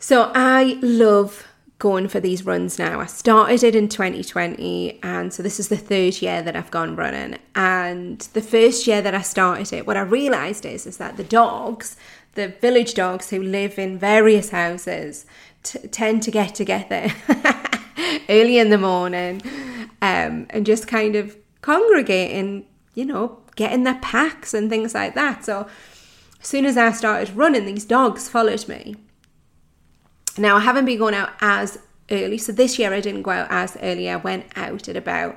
So, 0.00 0.32
I 0.34 0.78
love 0.82 1.46
going 1.78 2.08
for 2.08 2.20
these 2.20 2.44
runs 2.44 2.78
now. 2.78 3.00
I 3.00 3.06
started 3.06 3.62
it 3.62 3.74
in 3.74 3.88
2020, 3.88 4.98
and 5.02 5.32
so 5.32 5.42
this 5.42 5.58
is 5.58 5.68
the 5.68 5.76
third 5.76 6.20
year 6.20 6.42
that 6.42 6.56
I've 6.56 6.70
gone 6.70 6.96
running. 6.96 7.38
And 7.54 8.18
the 8.32 8.42
first 8.42 8.86
year 8.86 9.00
that 9.00 9.14
I 9.14 9.22
started 9.22 9.72
it, 9.72 9.86
what 9.86 9.96
I 9.96 10.02
realised 10.02 10.66
is, 10.66 10.86
is 10.86 10.98
that 10.98 11.16
the 11.16 11.24
dogs, 11.24 11.96
the 12.34 12.48
village 12.48 12.94
dogs 12.94 13.30
who 13.30 13.42
live 13.42 13.78
in 13.78 13.96
various 13.96 14.50
houses, 14.50 15.24
t- 15.62 15.78
tend 15.88 16.22
to 16.24 16.30
get 16.30 16.54
together 16.54 17.08
early 18.28 18.58
in 18.58 18.70
the 18.70 18.78
morning 18.78 19.40
um, 20.02 20.46
and 20.50 20.66
just 20.66 20.86
kind 20.86 21.16
of 21.16 21.36
congregating, 21.60 22.66
you 22.94 23.04
know, 23.04 23.38
getting 23.56 23.84
their 23.84 23.98
packs 24.00 24.54
and 24.54 24.70
things 24.70 24.94
like 24.94 25.14
that. 25.14 25.44
So 25.44 25.68
as 26.40 26.46
soon 26.46 26.64
as 26.64 26.76
I 26.76 26.92
started 26.92 27.36
running, 27.36 27.66
these 27.66 27.84
dogs 27.84 28.28
followed 28.28 28.66
me. 28.68 28.96
Now 30.38 30.56
I 30.56 30.60
haven't 30.60 30.84
been 30.84 30.98
going 30.98 31.14
out 31.14 31.30
as 31.40 31.78
early, 32.10 32.38
so 32.38 32.52
this 32.52 32.78
year 32.78 32.92
I 32.92 33.00
didn't 33.00 33.22
go 33.22 33.30
out 33.30 33.48
as 33.50 33.76
early. 33.82 34.08
I 34.08 34.16
went 34.16 34.46
out 34.56 34.88
at 34.88 34.96
about 34.96 35.36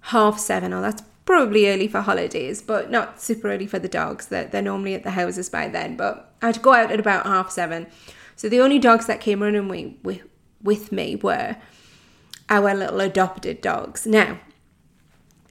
half 0.00 0.38
seven, 0.38 0.72
or 0.72 0.78
oh, 0.78 0.82
that's 0.82 1.02
probably 1.24 1.68
early 1.68 1.88
for 1.88 2.00
holidays, 2.00 2.60
but 2.60 2.90
not 2.90 3.20
super 3.20 3.50
early 3.52 3.66
for 3.66 3.78
the 3.78 3.88
dogs. 3.88 4.26
They're, 4.26 4.46
they're 4.46 4.62
normally 4.62 4.94
at 4.94 5.04
the 5.04 5.10
houses 5.10 5.48
by 5.48 5.68
then. 5.68 5.96
But 5.96 6.34
I'd 6.42 6.62
go 6.62 6.72
out 6.72 6.90
at 6.90 7.00
about 7.00 7.26
half 7.26 7.50
seven. 7.50 7.86
So 8.34 8.48
the 8.48 8.60
only 8.60 8.78
dogs 8.78 9.06
that 9.06 9.20
came 9.20 9.42
running 9.42 9.68
with, 9.68 9.94
with, 10.02 10.22
with 10.62 10.92
me 10.92 11.16
were 11.16 11.56
our 12.48 12.74
little 12.74 13.00
adopted 13.00 13.60
dogs. 13.60 14.06
Now, 14.06 14.40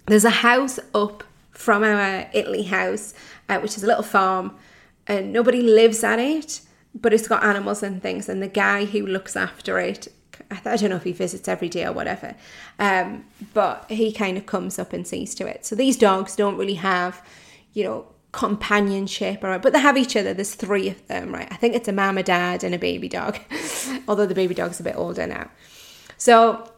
there's 0.06 0.26
a 0.26 0.30
house 0.30 0.80
up 0.94 1.24
from 1.52 1.84
our 1.84 2.30
Italy 2.34 2.64
house, 2.64 3.14
uh, 3.50 3.60
which 3.60 3.78
is 3.78 3.84
a 3.84 3.88
little 3.88 4.04
farm, 4.04 4.56
and 5.08 5.32
nobody 5.32 5.62
lives 5.62 6.04
at 6.04 6.20
it, 6.20 6.62
but 6.94 7.14
it's 7.14 7.28
got 7.28 7.44
animals 7.44 7.84
and 7.84 8.02
things. 8.02 8.28
And 8.28 8.42
the 8.42 8.48
guy 8.48 8.86
who 8.86 9.06
looks 9.06 9.36
after 9.36 9.80
it, 9.80 10.08
I 10.50 10.78
don't 10.78 10.90
know 10.90 10.96
if 10.96 11.04
he 11.04 11.12
visits 11.12 11.48
every 11.48 11.70
day 11.70 11.86
or 11.86 11.94
whatever, 11.94 12.36
um, 12.80 13.26
but 13.54 13.86
he 13.90 14.12
kind 14.12 14.38
of 14.38 14.46
comes 14.46 14.80
up 14.80 14.92
and 14.94 15.08
sees 15.08 15.36
to 15.36 15.48
it. 15.48 15.66
So 15.66 15.76
these 15.76 15.98
dogs 15.98 16.36
don't 16.36 16.58
really 16.58 16.76
have, 16.76 17.26
you 17.74 17.84
know, 17.84 18.06
companionship 18.32 19.44
or 19.44 19.60
but 19.60 19.74
they 19.74 19.80
have 19.80 19.98
each 19.98 20.16
other 20.16 20.34
there's 20.34 20.56
three 20.56 20.88
of 20.88 21.08
them 21.08 21.34
right 21.34 21.50
i 21.52 21.56
think 21.58 21.76
it's 21.76 21.90
a 21.90 21.92
mama 21.92 22.24
dad 22.24 22.64
and 22.64 22.74
a 22.74 22.80
baby 22.80 23.10
dog 23.10 23.38
although 24.08 24.26
the 24.26 24.34
baby 24.34 24.54
dog's 24.54 24.80
a 24.80 24.84
bit 24.84 24.96
older 24.96 25.28
now 25.28 25.50
so 26.16 26.71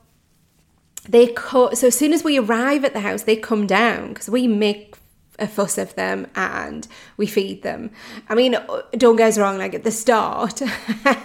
they 1.08 1.28
co- 1.28 1.74
so 1.74 1.88
as 1.88 1.98
soon 1.98 2.14
as 2.14 2.24
we 2.24 2.38
arrive 2.40 2.86
at 2.86 2.94
the 2.94 3.02
house 3.02 3.24
they 3.24 3.36
come 3.36 3.68
down 3.68 4.10
because 4.10 4.30
we 4.30 4.48
make 4.48 4.96
a 5.40 5.48
fuss 5.48 5.78
of 5.78 5.96
them 5.96 6.28
and 6.36 6.88
we 7.18 7.26
feed 7.26 7.64
them. 7.64 7.90
I 8.30 8.36
mean 8.36 8.56
don't 8.92 9.16
get 9.16 9.30
us 9.30 9.38
wrong 9.38 9.58
like 9.58 9.74
at 9.74 9.84
the 9.84 9.92
start 9.92 10.62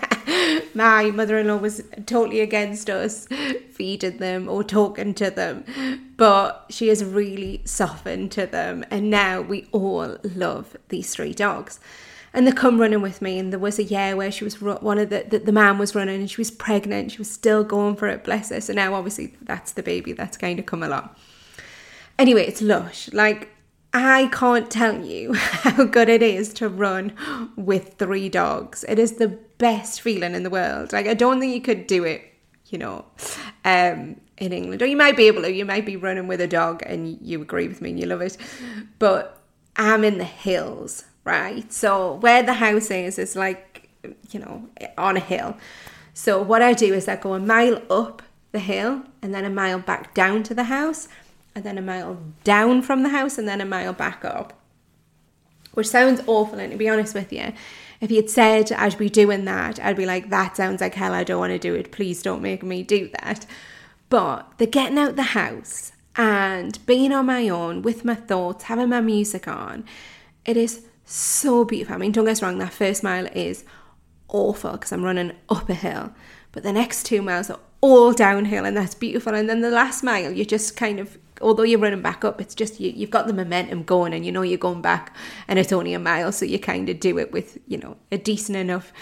my 0.74 1.10
mother-in-law 1.10 1.56
was 1.56 1.82
totally 2.06 2.40
against 2.40 2.88
us 2.88 3.28
feeding 3.70 4.16
them 4.18 4.48
or 4.48 4.64
talking 4.64 5.14
to 5.14 5.30
them 5.30 5.64
but 6.16 6.66
she 6.70 6.88
has 6.88 7.04
really 7.04 7.60
softened 7.64 8.32
to 8.32 8.46
them 8.46 8.84
and 8.90 9.10
now 9.10 9.40
we 9.40 9.68
all 9.72 10.16
love 10.22 10.76
these 10.88 11.14
three 11.14 11.32
dogs 11.34 11.78
and 12.32 12.46
they 12.46 12.52
come 12.52 12.80
running 12.80 13.02
with 13.02 13.22
me. 13.22 13.38
And 13.38 13.52
there 13.52 13.58
was 13.58 13.78
a 13.78 13.84
year 13.84 14.16
where 14.16 14.30
she 14.30 14.44
was 14.44 14.60
one 14.60 14.98
of 14.98 15.10
the, 15.10 15.26
the, 15.28 15.38
the 15.38 15.52
man 15.52 15.78
was 15.78 15.94
running 15.94 16.20
and 16.20 16.30
she 16.30 16.40
was 16.40 16.50
pregnant. 16.50 17.12
She 17.12 17.18
was 17.18 17.30
still 17.30 17.64
going 17.64 17.96
for 17.96 18.06
it, 18.08 18.24
bless 18.24 18.50
her. 18.50 18.60
So 18.60 18.72
now 18.72 18.94
obviously 18.94 19.36
that's 19.42 19.72
the 19.72 19.82
baby 19.82 20.12
that's 20.12 20.36
going 20.36 20.56
to 20.56 20.62
come 20.62 20.82
along. 20.82 21.10
Anyway, 22.18 22.44
it's 22.46 22.60
lush. 22.60 23.12
Like 23.12 23.50
I 23.92 24.28
can't 24.32 24.70
tell 24.70 25.04
you 25.04 25.32
how 25.34 25.84
good 25.84 26.08
it 26.08 26.22
is 26.22 26.52
to 26.54 26.68
run 26.68 27.12
with 27.56 27.94
three 27.94 28.28
dogs. 28.28 28.84
It 28.88 28.98
is 28.98 29.12
the 29.12 29.28
best 29.58 30.00
feeling 30.00 30.34
in 30.34 30.42
the 30.42 30.50
world. 30.50 30.92
Like 30.92 31.06
I 31.06 31.14
don't 31.14 31.40
think 31.40 31.54
you 31.54 31.60
could 31.60 31.86
do 31.86 32.04
it, 32.04 32.22
you 32.66 32.78
know, 32.78 33.06
um, 33.64 34.20
in 34.36 34.52
England. 34.52 34.82
Or 34.82 34.86
you 34.86 34.96
might 34.96 35.16
be 35.16 35.26
able 35.26 35.42
to. 35.42 35.52
You 35.52 35.64
might 35.64 35.86
be 35.86 35.96
running 35.96 36.28
with 36.28 36.40
a 36.40 36.46
dog 36.46 36.82
and 36.84 37.18
you 37.22 37.40
agree 37.40 37.68
with 37.68 37.80
me 37.80 37.90
and 37.90 38.00
you 38.00 38.06
love 38.06 38.20
it. 38.20 38.36
But 38.98 39.42
I'm 39.76 40.04
in 40.04 40.18
the 40.18 40.24
hills 40.24 41.04
right? 41.28 41.70
So 41.70 42.14
where 42.14 42.42
the 42.42 42.54
house 42.54 42.90
is 42.90 43.18
is 43.18 43.36
like, 43.36 43.90
you 44.30 44.40
know, 44.40 44.66
on 44.96 45.16
a 45.16 45.20
hill. 45.20 45.56
So 46.14 46.42
what 46.42 46.62
I 46.62 46.72
do 46.72 46.94
is 46.94 47.06
I 47.06 47.16
go 47.16 47.34
a 47.34 47.38
mile 47.38 47.82
up 47.90 48.22
the 48.52 48.58
hill 48.58 49.02
and 49.20 49.34
then 49.34 49.44
a 49.44 49.50
mile 49.50 49.78
back 49.78 50.14
down 50.14 50.42
to 50.44 50.54
the 50.54 50.64
house 50.64 51.06
and 51.54 51.64
then 51.64 51.76
a 51.76 51.82
mile 51.82 52.18
down 52.44 52.80
from 52.80 53.02
the 53.02 53.10
house 53.10 53.36
and 53.36 53.46
then 53.46 53.60
a 53.60 53.66
mile 53.66 53.92
back 53.92 54.24
up. 54.24 54.54
Which 55.74 55.88
sounds 55.88 56.22
awful 56.26 56.58
and 56.58 56.72
to 56.72 56.78
be 56.78 56.88
honest 56.88 57.14
with 57.14 57.30
you, 57.30 57.52
if 58.00 58.10
you'd 58.10 58.30
said 58.30 58.72
I'd 58.72 58.96
be 58.96 59.10
doing 59.10 59.44
that, 59.44 59.78
I'd 59.78 59.96
be 59.96 60.06
like, 60.06 60.30
that 60.30 60.56
sounds 60.56 60.80
like 60.80 60.94
hell, 60.94 61.12
I 61.12 61.24
don't 61.24 61.38
want 61.38 61.52
to 61.52 61.58
do 61.58 61.74
it. 61.74 61.92
Please 61.92 62.22
don't 62.22 62.40
make 62.40 62.62
me 62.62 62.82
do 62.82 63.10
that. 63.20 63.44
But 64.08 64.50
the 64.56 64.66
getting 64.66 64.98
out 64.98 65.16
the 65.16 65.34
house 65.40 65.92
and 66.16 66.78
being 66.86 67.12
on 67.12 67.26
my 67.26 67.50
own 67.50 67.82
with 67.82 68.04
my 68.04 68.14
thoughts, 68.14 68.64
having 68.64 68.88
my 68.88 69.02
music 69.02 69.46
on, 69.46 69.84
it 70.46 70.56
is 70.56 70.86
so 71.10 71.64
beautiful. 71.64 71.94
I 71.94 71.98
mean, 71.98 72.12
don't 72.12 72.24
get 72.24 72.32
us 72.32 72.42
wrong, 72.42 72.58
that 72.58 72.72
first 72.72 73.02
mile 73.02 73.26
is 73.34 73.64
awful 74.28 74.72
because 74.72 74.92
I'm 74.92 75.02
running 75.02 75.32
up 75.48 75.68
a 75.68 75.74
hill, 75.74 76.12
but 76.52 76.62
the 76.62 76.72
next 76.72 77.04
two 77.04 77.22
miles 77.22 77.48
are 77.50 77.58
all 77.80 78.12
downhill 78.12 78.64
and 78.64 78.76
that's 78.76 78.94
beautiful. 78.94 79.34
And 79.34 79.48
then 79.48 79.60
the 79.60 79.70
last 79.70 80.02
mile, 80.02 80.32
you're 80.32 80.44
just 80.44 80.76
kind 80.76 81.00
of, 81.00 81.16
although 81.40 81.62
you're 81.62 81.78
running 81.78 82.02
back 82.02 82.24
up, 82.24 82.40
it's 82.40 82.54
just 82.54 82.78
you, 82.80 82.90
you've 82.90 83.10
got 83.10 83.26
the 83.26 83.32
momentum 83.32 83.84
going 83.84 84.12
and 84.12 84.26
you 84.26 84.32
know 84.32 84.42
you're 84.42 84.58
going 84.58 84.82
back 84.82 85.16
and 85.46 85.58
it's 85.58 85.72
only 85.72 85.94
a 85.94 85.98
mile, 85.98 86.32
so 86.32 86.44
you 86.44 86.58
kind 86.58 86.88
of 86.88 87.00
do 87.00 87.18
it 87.18 87.32
with, 87.32 87.58
you 87.66 87.78
know, 87.78 87.96
a 88.12 88.18
decent 88.18 88.58
enough, 88.58 88.92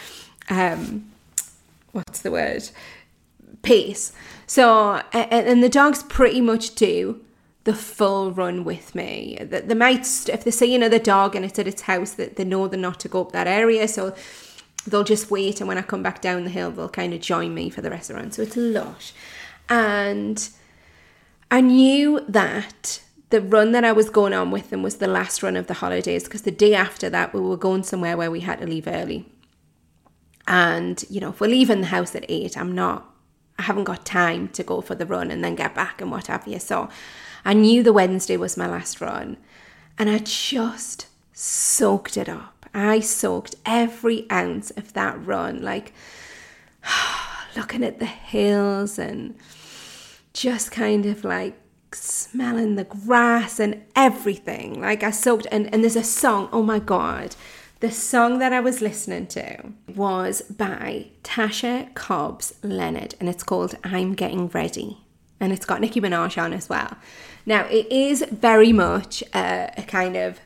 um, 0.49 1.11
what's 1.93 2.21
the 2.21 2.31
word? 2.31 2.69
Pace. 3.63 4.13
So, 4.47 5.03
and 5.13 5.63
the 5.63 5.69
dogs 5.69 6.05
pretty 6.05 6.41
much 6.41 6.77
do 6.77 7.21
the 7.67 7.75
full 7.75 8.31
run 8.31 8.63
with 8.63 8.95
me. 8.95 9.37
They 9.41 9.75
might, 9.75 10.07
if 10.29 10.45
they 10.45 10.53
see 10.53 10.75
another 10.75 11.01
dog 11.01 11.35
and 11.35 11.45
it's 11.45 11.59
at 11.59 11.67
its 11.67 11.83
house, 11.83 12.13
that 12.13 12.37
they 12.37 12.45
know 12.45 12.69
they're 12.69 12.79
not 12.79 13.01
to 13.01 13.09
go 13.09 13.23
up 13.23 13.33
that 13.33 13.49
area. 13.49 13.89
So 13.89 14.15
they'll 14.87 15.03
just 15.03 15.33
wait, 15.33 15.61
and 15.61 15.67
when 15.67 15.77
I 15.77 15.83
come 15.83 16.03
back 16.03 16.23
down 16.23 16.45
the 16.45 16.51
hill, 16.51 16.71
they'll 16.71 16.89
kind 16.89 17.13
of 17.13 17.21
join 17.21 17.55
me 17.55 17.69
for 17.69 17.83
the 17.83 17.91
rest 17.91 18.09
of 18.09 18.15
the 18.15 18.23
run. 18.23 18.31
So 18.31 18.43
it's 18.43 18.57
a 18.57 18.61
lot. 18.61 19.13
And 19.69 20.49
I 21.51 21.61
knew 21.61 22.25
that 22.29 23.03
the 23.31 23.41
run 23.41 23.73
that 23.73 23.85
I 23.85 23.91
was 23.91 24.11
going 24.11 24.33
on 24.33 24.53
with 24.53 24.71
them 24.71 24.85
was 24.85 24.99
the 24.99 25.09
last 25.09 25.43
run 25.43 25.57
of 25.57 25.67
the 25.67 25.75
holidays 25.75 26.23
because 26.25 26.43
the 26.43 26.53
day 26.53 26.73
after 26.73 27.11
that, 27.11 27.35
we 27.35 27.41
were 27.41 27.57
going 27.57 27.83
somewhere 27.83 28.17
where 28.17 28.31
we 28.31 28.41
had 28.41 28.61
to 28.61 28.67
leave 28.67 28.87
early. 28.87 29.27
And, 30.47 31.05
you 31.11 31.21
know, 31.21 31.31
if 31.31 31.41
we're 31.41 31.51
leaving 31.51 31.81
the 31.81 31.89
house 31.89 32.15
at 32.15 32.25
eight, 32.29 32.57
I'm 32.57 32.73
not 32.77 33.13
I 33.59 33.63
haven't 33.63 33.85
got 33.85 34.05
time 34.05 34.49
to 34.49 34.63
go 34.63 34.81
for 34.81 34.95
the 34.95 35.07
run 35.07 35.31
and 35.31 35.43
then 35.43 35.55
get 35.55 35.75
back 35.75 36.01
and 36.01 36.11
what 36.11 36.27
have 36.27 36.47
you. 36.47 36.59
So 36.59 36.89
I 37.47 37.53
knew 37.53 37.85
the 37.85 37.93
Wednesday 37.93 38.37
was 38.37 38.57
my 38.57 38.67
last 38.67 39.01
run 39.01 39.37
and 39.97 40.11
I 40.11 40.19
just 40.19 41.07
soaked 41.33 42.17
it 42.17 42.29
up. 42.29 42.67
I 42.75 42.99
soaked 42.99 43.55
every 43.65 44.29
ounce 44.33 44.73
of 44.73 44.95
that 44.95 45.25
run, 45.25 45.63
like 45.63 45.93
looking 47.57 47.85
at 47.85 48.01
the 48.01 48.05
hills 48.05 48.99
and 48.99 49.37
just 50.33 50.73
kind 50.73 51.07
of 51.07 51.23
like 51.23 51.57
smelling 51.93 52.75
the 52.75 52.83
grass 52.83 53.61
and 53.61 53.81
everything. 53.95 54.81
Like 54.81 55.05
I 55.05 55.13
soaked, 55.13 55.47
and, 55.53 55.73
and 55.73 55.85
there's 55.85 55.95
a 55.95 56.03
song, 56.03 56.49
oh 56.53 56.65
my 56.65 56.81
God, 56.81 57.37
the 57.79 57.93
song 57.93 58.41
that 58.41 58.53
I 58.53 58.59
was 58.59 58.81
listening 58.81 59.29
to 59.29 59.73
was 59.95 60.43
by 60.43 61.11
Tasha 61.23 61.95
Cobbs 61.95 62.55
Leonard 62.65 63.15
and 63.21 63.29
it's 63.29 63.45
called 63.45 63.77
I'm 63.85 64.15
Getting 64.15 64.49
Ready. 64.49 65.06
And 65.41 65.53
it's 65.53 65.67
got 65.67 65.81
Nicki 65.81 66.01
Minaj 66.01 66.41
on 66.43 66.53
as 66.53 66.69
well. 66.69 66.97
Now, 67.45 67.67
it 67.67 67.91
is 67.93 68.25
very 68.31 68.73
much 68.73 69.23
a, 69.35 69.71
a 69.77 69.83
kind 69.83 70.17
of 70.17 70.41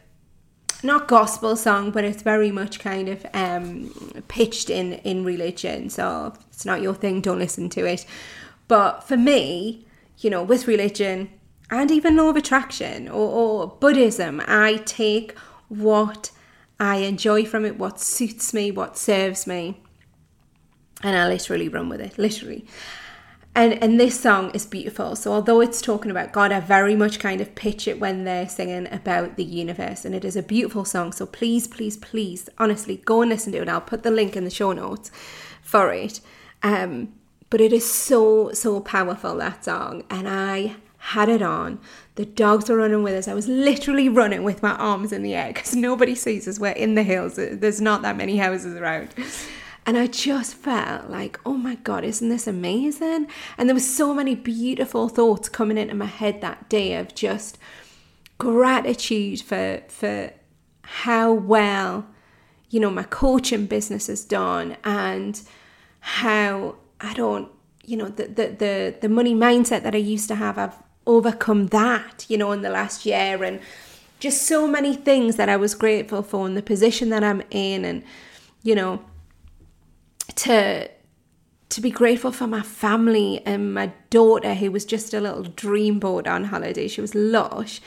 not 0.82 1.08
gospel 1.08 1.56
song, 1.56 1.90
but 1.90 2.04
it's 2.04 2.22
very 2.22 2.50
much 2.50 2.78
kind 2.80 3.08
of 3.08 3.26
um, 3.34 4.22
pitched 4.28 4.70
in 4.70 4.94
in 4.94 5.24
religion. 5.24 5.90
So 5.90 6.32
if 6.34 6.44
it's 6.48 6.64
not 6.64 6.80
your 6.82 6.94
thing, 6.94 7.20
don't 7.20 7.38
listen 7.38 7.68
to 7.70 7.84
it. 7.86 8.06
But 8.68 9.02
for 9.02 9.16
me, 9.16 9.86
you 10.18 10.30
know, 10.30 10.42
with 10.42 10.66
religion 10.66 11.30
and 11.70 11.90
even 11.90 12.16
law 12.16 12.30
of 12.30 12.36
attraction 12.36 13.08
or, 13.08 13.28
or 13.28 13.68
Buddhism, 13.68 14.42
I 14.46 14.76
take 14.86 15.38
what 15.68 16.30
I 16.78 16.96
enjoy 16.96 17.44
from 17.44 17.64
it, 17.64 17.78
what 17.78 18.00
suits 18.00 18.54
me, 18.54 18.70
what 18.70 18.96
serves 18.96 19.46
me. 19.46 19.80
And 21.02 21.16
I 21.16 21.28
literally 21.28 21.68
run 21.68 21.88
with 21.88 22.00
it, 22.00 22.18
literally. 22.18 22.66
And 23.60 23.74
and 23.82 24.00
this 24.00 24.18
song 24.18 24.50
is 24.52 24.64
beautiful. 24.64 25.14
So 25.14 25.34
although 25.34 25.60
it's 25.60 25.82
talking 25.82 26.10
about 26.10 26.32
God, 26.32 26.50
I 26.50 26.60
very 26.60 26.96
much 26.96 27.18
kind 27.18 27.42
of 27.42 27.54
pitch 27.54 27.86
it 27.86 28.00
when 28.00 28.24
they're 28.24 28.48
singing 28.48 28.90
about 28.90 29.36
the 29.36 29.44
universe. 29.44 30.06
And 30.06 30.14
it 30.14 30.24
is 30.24 30.34
a 30.34 30.42
beautiful 30.42 30.86
song. 30.86 31.12
So 31.12 31.26
please, 31.26 31.68
please, 31.68 31.98
please, 31.98 32.48
honestly, 32.56 33.02
go 33.04 33.20
and 33.20 33.28
listen 33.28 33.52
to 33.52 33.60
it. 33.60 33.68
I'll 33.68 33.82
put 33.82 34.02
the 34.02 34.10
link 34.10 34.34
in 34.34 34.44
the 34.44 34.50
show 34.50 34.72
notes 34.72 35.10
for 35.60 35.92
it. 35.92 36.22
Um, 36.62 37.12
but 37.50 37.60
it 37.60 37.70
is 37.70 37.90
so, 37.90 38.50
so 38.52 38.80
powerful, 38.80 39.36
that 39.36 39.62
song. 39.62 40.04
And 40.08 40.26
I 40.26 40.76
had 40.96 41.28
it 41.28 41.42
on. 41.42 41.80
The 42.14 42.24
dogs 42.24 42.70
were 42.70 42.76
running 42.76 43.02
with 43.02 43.12
us. 43.12 43.28
I 43.28 43.34
was 43.34 43.46
literally 43.46 44.08
running 44.08 44.42
with 44.42 44.62
my 44.62 44.72
arms 44.72 45.12
in 45.12 45.22
the 45.22 45.34
air 45.34 45.48
because 45.48 45.76
nobody 45.76 46.14
sees 46.14 46.48
us. 46.48 46.58
We're 46.58 46.70
in 46.70 46.94
the 46.94 47.02
hills. 47.02 47.34
There's 47.36 47.82
not 47.82 48.00
that 48.00 48.16
many 48.16 48.38
houses 48.38 48.74
around. 48.74 49.10
And 49.90 49.98
I 49.98 50.06
just 50.06 50.54
felt 50.54 51.10
like, 51.10 51.40
oh 51.44 51.54
my 51.54 51.74
God, 51.74 52.04
isn't 52.04 52.28
this 52.28 52.46
amazing? 52.46 53.26
And 53.58 53.68
there 53.68 53.74
was 53.74 53.92
so 53.92 54.14
many 54.14 54.36
beautiful 54.36 55.08
thoughts 55.08 55.48
coming 55.48 55.76
into 55.76 55.96
my 55.96 56.06
head 56.06 56.40
that 56.42 56.68
day 56.68 56.94
of 56.94 57.12
just 57.12 57.58
gratitude 58.38 59.42
for 59.42 59.82
for 59.88 60.32
how 60.82 61.32
well, 61.32 62.06
you 62.68 62.78
know, 62.78 62.88
my 62.88 63.02
coaching 63.02 63.66
business 63.66 64.06
has 64.06 64.24
done 64.24 64.76
and 64.84 65.42
how 65.98 66.76
I 67.00 67.12
don't, 67.12 67.48
you 67.84 67.96
know, 67.96 68.10
the 68.10 68.28
the 68.28 68.46
the, 68.46 68.94
the 69.00 69.08
money 69.08 69.34
mindset 69.34 69.82
that 69.82 69.96
I 69.96 69.98
used 69.98 70.28
to 70.28 70.36
have, 70.36 70.56
I've 70.56 70.78
overcome 71.04 71.66
that, 71.66 72.26
you 72.28 72.38
know, 72.38 72.52
in 72.52 72.62
the 72.62 72.70
last 72.70 73.04
year 73.04 73.42
and 73.42 73.58
just 74.20 74.42
so 74.42 74.68
many 74.68 74.94
things 74.94 75.34
that 75.34 75.48
I 75.48 75.56
was 75.56 75.74
grateful 75.74 76.22
for 76.22 76.46
and 76.46 76.56
the 76.56 76.62
position 76.62 77.08
that 77.08 77.24
I'm 77.24 77.42
in 77.50 77.84
and 77.84 78.04
you 78.62 78.74
know 78.74 79.02
to 80.40 80.88
to 81.68 81.80
be 81.80 81.90
grateful 81.90 82.32
for 82.32 82.48
my 82.48 82.62
family 82.62 83.40
and 83.46 83.72
my 83.72 83.92
daughter 84.08 84.54
who 84.54 84.72
was 84.72 84.84
just 84.84 85.14
a 85.14 85.20
little 85.20 85.44
dreamboat 85.44 86.26
on 86.26 86.44
holiday. 86.44 86.88
She 86.88 87.00
was 87.00 87.14
lush. 87.14 87.80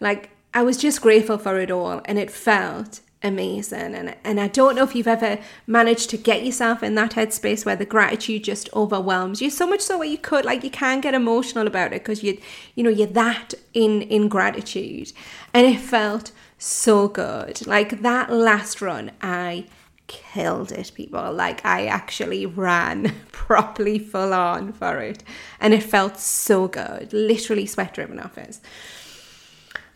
Like 0.00 0.30
I 0.54 0.62
was 0.62 0.78
just 0.78 1.02
grateful 1.02 1.36
for 1.36 1.58
it 1.58 1.70
all 1.70 2.00
and 2.06 2.18
it 2.18 2.30
felt 2.30 3.00
amazing. 3.22 3.94
And, 3.94 4.16
and 4.24 4.40
I 4.40 4.48
don't 4.48 4.76
know 4.76 4.84
if 4.84 4.94
you've 4.94 5.08
ever 5.08 5.38
managed 5.66 6.08
to 6.10 6.16
get 6.16 6.44
yourself 6.44 6.82
in 6.82 6.94
that 6.94 7.12
headspace 7.12 7.66
where 7.66 7.76
the 7.76 7.84
gratitude 7.84 8.44
just 8.44 8.70
overwhelms 8.72 9.42
you 9.42 9.50
so 9.50 9.66
much 9.66 9.80
so 9.80 9.98
where 9.98 10.08
you 10.08 10.18
could 10.18 10.44
like 10.44 10.64
you 10.64 10.70
can 10.70 11.00
get 11.00 11.14
emotional 11.14 11.66
about 11.66 11.92
it 11.92 12.02
because 12.04 12.22
you 12.22 12.38
you 12.76 12.84
know 12.84 12.90
you're 12.90 13.08
that 13.08 13.52
in 13.74 14.02
in 14.02 14.28
gratitude. 14.28 15.12
And 15.52 15.66
it 15.66 15.80
felt 15.80 16.30
so 16.58 17.08
good. 17.08 17.66
Like 17.66 18.00
that 18.02 18.32
last 18.32 18.80
run, 18.80 19.10
I 19.20 19.66
killed 20.08 20.72
it, 20.72 20.90
people. 20.94 21.32
Like 21.32 21.64
I 21.64 21.86
actually 21.86 22.44
ran 22.44 23.14
properly 23.32 24.00
full 24.00 24.34
on 24.34 24.72
for 24.72 24.98
it. 24.98 25.22
And 25.60 25.72
it 25.72 25.84
felt 25.84 26.18
so 26.18 26.66
good. 26.66 27.12
Literally 27.12 27.66
sweat 27.66 27.94
driven 27.94 28.18
off 28.18 28.36
it. 28.36 28.58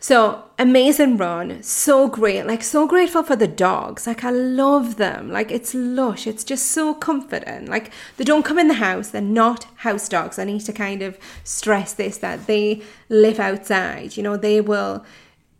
So 0.03 0.43
amazing 0.59 1.15
run, 1.15 1.63
so 1.63 2.09
great, 2.09 2.45
like 2.45 2.61
so 2.61 2.85
grateful 2.85 3.23
for 3.23 3.37
the 3.37 3.47
dogs. 3.47 4.05
Like 4.05 4.25
I 4.25 4.31
love 4.31 4.97
them. 4.97 5.31
Like 5.31 5.49
it's 5.49 5.73
lush, 5.73 6.27
it's 6.27 6.43
just 6.43 6.71
so 6.71 6.93
comforting. 6.93 7.67
Like 7.67 7.89
they 8.17 8.25
don't 8.25 8.43
come 8.43 8.59
in 8.59 8.67
the 8.67 8.73
house, 8.73 9.11
they're 9.11 9.21
not 9.21 9.65
house 9.77 10.09
dogs. 10.09 10.37
I 10.37 10.43
need 10.43 10.59
to 10.65 10.73
kind 10.73 11.01
of 11.01 11.17
stress 11.45 11.93
this 11.93 12.17
that 12.17 12.47
they 12.47 12.81
live 13.07 13.39
outside. 13.39 14.17
You 14.17 14.23
know, 14.23 14.35
they 14.35 14.59
will 14.59 15.05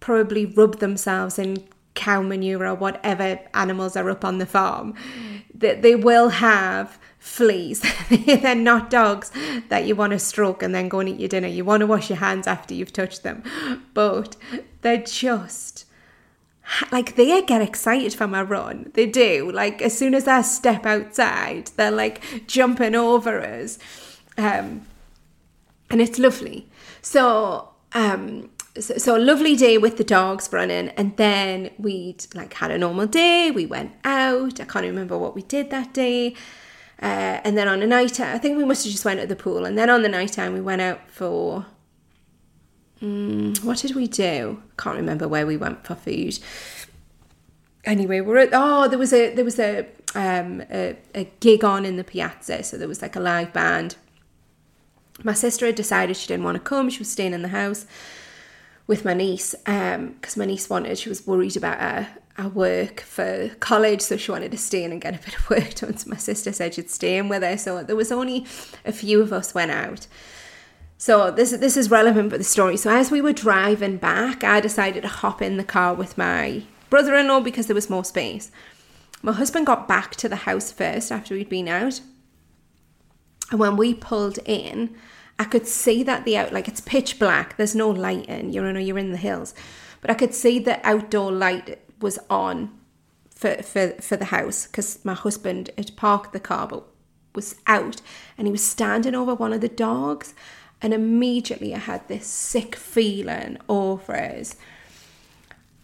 probably 0.01 0.45
rub 0.45 0.79
themselves 0.79 1.39
in 1.39 1.63
cow 1.95 2.21
manure 2.21 2.65
or 2.65 2.75
whatever 2.75 3.39
animals 3.53 3.95
are 3.95 4.09
up 4.09 4.25
on 4.25 4.37
the 4.37 4.45
farm. 4.45 4.93
That 5.53 5.81
they 5.81 5.95
will 5.95 6.29
have 6.29 6.99
fleas. 7.19 7.81
They're 8.09 8.55
not 8.55 8.89
dogs 8.89 9.31
that 9.69 9.85
you 9.85 9.95
want 9.95 10.11
to 10.11 10.19
stroke 10.19 10.61
and 10.61 10.75
then 10.75 10.89
go 10.89 10.99
and 10.99 11.07
eat 11.07 11.19
your 11.19 11.29
dinner. 11.29 11.47
You 11.47 11.63
want 11.63 11.81
to 11.81 11.87
wash 11.87 12.09
your 12.09 12.17
hands 12.17 12.47
after 12.47 12.73
you've 12.73 12.91
touched 12.93 13.23
them. 13.23 13.43
But 13.93 14.35
they're 14.81 14.97
just 14.97 15.85
like 16.91 17.15
they 17.15 17.41
get 17.43 17.61
excited 17.61 18.13
for 18.13 18.27
my 18.27 18.41
run. 18.41 18.91
They 18.93 19.05
do. 19.05 19.51
Like 19.51 19.81
as 19.81 19.97
soon 19.97 20.15
as 20.15 20.27
I 20.27 20.41
step 20.41 20.85
outside, 20.85 21.67
they're 21.75 21.91
like 21.91 22.47
jumping 22.47 22.95
over 22.95 23.41
us. 23.41 23.79
Um 24.37 24.85
and 25.89 26.01
it's 26.01 26.19
lovely. 26.19 26.67
So 27.01 27.69
um 27.93 28.49
so, 28.79 28.97
so, 28.97 29.15
a 29.15 29.19
lovely 29.19 29.55
day 29.55 29.77
with 29.77 29.97
the 29.97 30.03
dogs 30.03 30.49
running 30.51 30.89
and 30.89 31.15
then 31.17 31.69
we'd 31.77 32.25
like 32.33 32.53
had 32.55 32.71
a 32.71 32.77
normal 32.77 33.05
day 33.05 33.51
we 33.51 33.65
went 33.65 33.91
out 34.03 34.59
i 34.59 34.65
can't 34.65 34.85
remember 34.85 35.17
what 35.17 35.35
we 35.35 35.43
did 35.43 35.69
that 35.69 35.93
day 35.93 36.35
uh, 37.03 37.41
and 37.43 37.57
then 37.57 37.67
on 37.67 37.81
a 37.81 37.87
night 37.87 38.17
I 38.21 38.37
think 38.37 38.57
we 38.57 38.63
must 38.63 38.85
have 38.85 38.91
just 38.93 39.03
went 39.03 39.19
at 39.19 39.27
the 39.27 39.35
pool. 39.35 39.65
And 39.65 39.77
then 39.77 39.89
on 39.89 40.03
the 40.03 40.09
night 40.09 40.31
time, 40.31 40.53
we 40.53 40.61
went 40.61 40.81
out 40.81 41.01
for. 41.11 41.65
Um, 43.01 43.53
what 43.61 43.79
did 43.79 43.93
we 43.93 44.07
do? 44.07 44.63
Can't 44.77 44.95
remember 44.95 45.27
where 45.27 45.45
we 45.45 45.57
went 45.57 45.85
for 45.85 45.95
food. 45.95 46.39
Anyway, 47.83 48.21
we're 48.21 48.37
at. 48.37 48.49
Oh, 48.53 48.87
there 48.87 48.97
was 48.97 49.11
a 49.11 49.35
there 49.35 49.43
was 49.43 49.59
a 49.59 49.85
um 50.15 50.63
a, 50.71 50.95
a 51.13 51.25
gig 51.41 51.65
on 51.65 51.83
in 51.83 51.97
the 51.97 52.05
piazza, 52.05 52.63
so 52.63 52.77
there 52.77 52.87
was 52.87 53.01
like 53.01 53.17
a 53.17 53.19
live 53.19 53.51
band. 53.51 53.97
My 55.23 55.33
sister 55.33 55.65
had 55.65 55.75
decided 55.75 56.15
she 56.15 56.27
didn't 56.27 56.45
want 56.45 56.55
to 56.55 56.63
come. 56.63 56.89
She 56.89 56.99
was 56.99 57.11
staying 57.11 57.33
in 57.33 57.41
the 57.41 57.49
house 57.49 57.85
with 58.87 59.05
my 59.05 59.13
niece 59.13 59.55
because 59.65 59.95
um, 59.95 60.37
my 60.37 60.45
niece 60.45 60.69
wanted. 60.69 60.97
She 60.97 61.09
was 61.09 61.25
worried 61.25 61.55
about 61.55 61.79
her 61.79 62.07
I 62.35 62.47
work 62.47 63.01
for 63.01 63.49
college, 63.59 64.01
so 64.01 64.17
she 64.17 64.31
wanted 64.31 64.51
to 64.51 64.57
stay 64.57 64.83
in 64.83 64.91
and 64.91 64.99
get 64.99 65.15
a 65.15 65.23
bit 65.23 65.37
of 65.37 65.49
work 65.49 65.73
done. 65.75 65.97
So 65.97 66.09
my 66.09 66.17
sister 66.17 66.51
said 66.51 66.73
she'd 66.73 66.89
stay 66.89 67.17
in 67.17 67.29
with 67.29 67.43
her. 67.43 67.57
So 67.57 67.83
there 67.83 67.95
was 67.95 68.11
only 68.11 68.45
a 68.85 68.91
few 68.91 69.21
of 69.21 69.31
us 69.31 69.53
went 69.53 69.71
out. 69.71 70.07
So 70.97 71.29
this 71.29 71.51
this 71.51 71.77
is 71.77 71.91
relevant 71.91 72.31
for 72.31 72.37
the 72.37 72.43
story. 72.43 72.77
So 72.77 72.89
as 72.89 73.11
we 73.11 73.21
were 73.21 73.33
driving 73.33 73.97
back, 73.97 74.43
I 74.43 74.59
decided 74.61 75.01
to 75.01 75.09
hop 75.09 75.41
in 75.41 75.57
the 75.57 75.63
car 75.63 75.93
with 75.93 76.17
my 76.17 76.63
brother-in-law 76.89 77.41
because 77.41 77.67
there 77.67 77.75
was 77.75 77.89
more 77.89 78.05
space. 78.05 78.51
My 79.21 79.33
husband 79.33 79.67
got 79.67 79.87
back 79.87 80.15
to 80.17 80.29
the 80.29 80.37
house 80.37 80.71
first 80.71 81.11
after 81.11 81.35
we'd 81.35 81.49
been 81.49 81.67
out. 81.67 82.01
And 83.51 83.59
when 83.59 83.77
we 83.77 83.93
pulled 83.93 84.39
in, 84.45 84.95
I 85.39 85.45
could 85.45 85.67
see 85.67 86.03
that 86.03 86.25
the 86.25 86.37
out 86.37 86.53
like 86.53 86.67
it's 86.67 86.81
pitch 86.81 87.19
black. 87.19 87.57
There's 87.57 87.75
no 87.75 87.89
light 87.89 88.25
in. 88.27 88.53
You 88.53 88.61
know, 88.61 88.79
you're 88.79 88.99
in 88.99 89.11
the 89.11 89.17
hills, 89.17 89.53
but 90.01 90.09
I 90.09 90.13
could 90.13 90.33
see 90.33 90.59
the 90.59 90.85
outdoor 90.87 91.31
light 91.31 91.79
was 91.99 92.19
on 92.29 92.71
for 93.29 93.61
for 93.63 93.89
for 94.01 94.15
the 94.15 94.25
house 94.25 94.67
because 94.67 95.03
my 95.03 95.13
husband 95.13 95.69
had 95.77 95.95
parked 95.95 96.33
the 96.33 96.39
car 96.39 96.67
but 96.67 96.85
was 97.33 97.55
out 97.65 98.01
and 98.37 98.47
he 98.47 98.51
was 98.51 98.63
standing 98.63 99.15
over 99.15 99.33
one 99.33 99.53
of 99.53 99.61
the 99.61 99.69
dogs, 99.69 100.33
and 100.81 100.93
immediately 100.93 101.73
I 101.73 101.79
had 101.79 102.07
this 102.07 102.27
sick 102.27 102.75
feeling 102.75 103.57
over 103.67 104.15
us, 104.15 104.55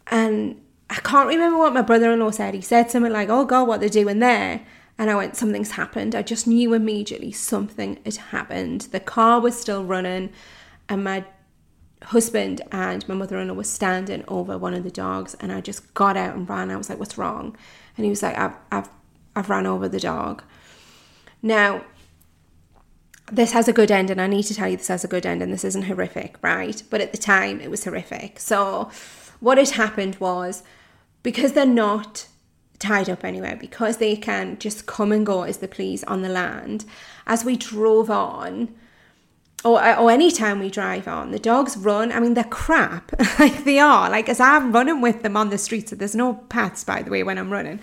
and 0.07 0.61
I 0.89 0.95
can't 0.95 1.27
remember 1.27 1.57
what 1.57 1.73
my 1.73 1.81
brother-in-law 1.81 2.31
said. 2.31 2.53
He 2.53 2.61
said 2.61 2.91
something 2.91 3.11
like, 3.11 3.29
"Oh 3.29 3.45
God, 3.45 3.67
what 3.67 3.79
they're 3.79 3.89
doing 3.89 4.19
there." 4.19 4.61
And 4.99 5.09
I 5.09 5.15
went, 5.15 5.37
something's 5.37 5.71
happened. 5.71 6.13
I 6.13 6.21
just 6.21 6.45
knew 6.45 6.73
immediately 6.73 7.31
something 7.31 7.99
had 8.03 8.17
happened. 8.17 8.81
The 8.91 8.99
car 8.99 9.39
was 9.39 9.57
still 9.57 9.85
running, 9.85 10.31
and 10.89 11.05
my 11.05 11.23
husband 12.03 12.61
and 12.71 13.07
my 13.07 13.15
mother-in-law 13.15 13.53
were 13.53 13.63
standing 13.63 14.25
over 14.27 14.57
one 14.57 14.73
of 14.73 14.83
the 14.83 14.91
dogs, 14.91 15.35
and 15.39 15.53
I 15.53 15.61
just 15.61 15.93
got 15.93 16.17
out 16.17 16.35
and 16.35 16.49
ran. 16.49 16.69
I 16.69 16.75
was 16.75 16.89
like, 16.89 16.99
"What's 16.99 17.17
wrong?" 17.17 17.55
And 17.95 18.03
he 18.03 18.09
was 18.09 18.21
like, 18.21 18.37
"I've, 18.37 18.55
I've, 18.73 18.89
I've 19.37 19.49
ran 19.49 19.65
over 19.65 19.87
the 19.87 20.01
dog." 20.01 20.43
Now, 21.41 21.85
this 23.31 23.53
has 23.53 23.69
a 23.69 23.73
good 23.73 23.91
end, 23.91 24.09
and 24.09 24.19
I 24.19 24.27
need 24.27 24.43
to 24.43 24.53
tell 24.53 24.67
you 24.67 24.75
this 24.75 24.89
has 24.89 25.05
a 25.05 25.07
good 25.07 25.25
end, 25.25 25.41
and 25.41 25.53
this 25.53 25.63
isn't 25.63 25.83
horrific, 25.83 26.35
right? 26.41 26.83
But 26.89 26.99
at 26.99 27.13
the 27.13 27.17
time, 27.17 27.61
it 27.61 27.71
was 27.71 27.85
horrific. 27.85 28.37
So, 28.37 28.91
what 29.39 29.57
had 29.57 29.69
happened 29.69 30.17
was 30.17 30.61
because 31.23 31.53
they're 31.53 31.65
not 31.65 32.27
tied 32.79 33.09
up 33.09 33.23
anywhere 33.23 33.57
because 33.59 33.97
they 33.97 34.15
can 34.15 34.57
just 34.57 34.85
come 34.85 35.11
and 35.11 35.25
go 35.25 35.43
as 35.43 35.57
they 35.57 35.67
please 35.67 36.03
on 36.05 36.21
the 36.21 36.29
land. 36.29 36.85
As 37.27 37.45
we 37.45 37.55
drove 37.55 38.09
on, 38.09 38.73
or, 39.63 39.97
or 39.97 40.09
any 40.09 40.31
time 40.31 40.59
we 40.59 40.69
drive 40.69 41.07
on, 41.07 41.31
the 41.31 41.39
dogs 41.39 41.75
run. 41.75 42.11
I 42.11 42.19
mean, 42.19 42.33
they're 42.33 42.45
crap. 42.45 43.11
like 43.39 43.65
they 43.65 43.79
are. 43.79 44.09
Like 44.09 44.29
as 44.29 44.39
I'm 44.39 44.71
running 44.71 45.01
with 45.01 45.21
them 45.21 45.35
on 45.35 45.49
the 45.49 45.57
streets, 45.57 45.89
so 45.89 45.95
there's 45.95 46.15
no 46.15 46.35
paths, 46.49 46.83
by 46.83 47.01
the 47.01 47.11
way, 47.11 47.23
when 47.23 47.37
I'm 47.37 47.51
running. 47.51 47.79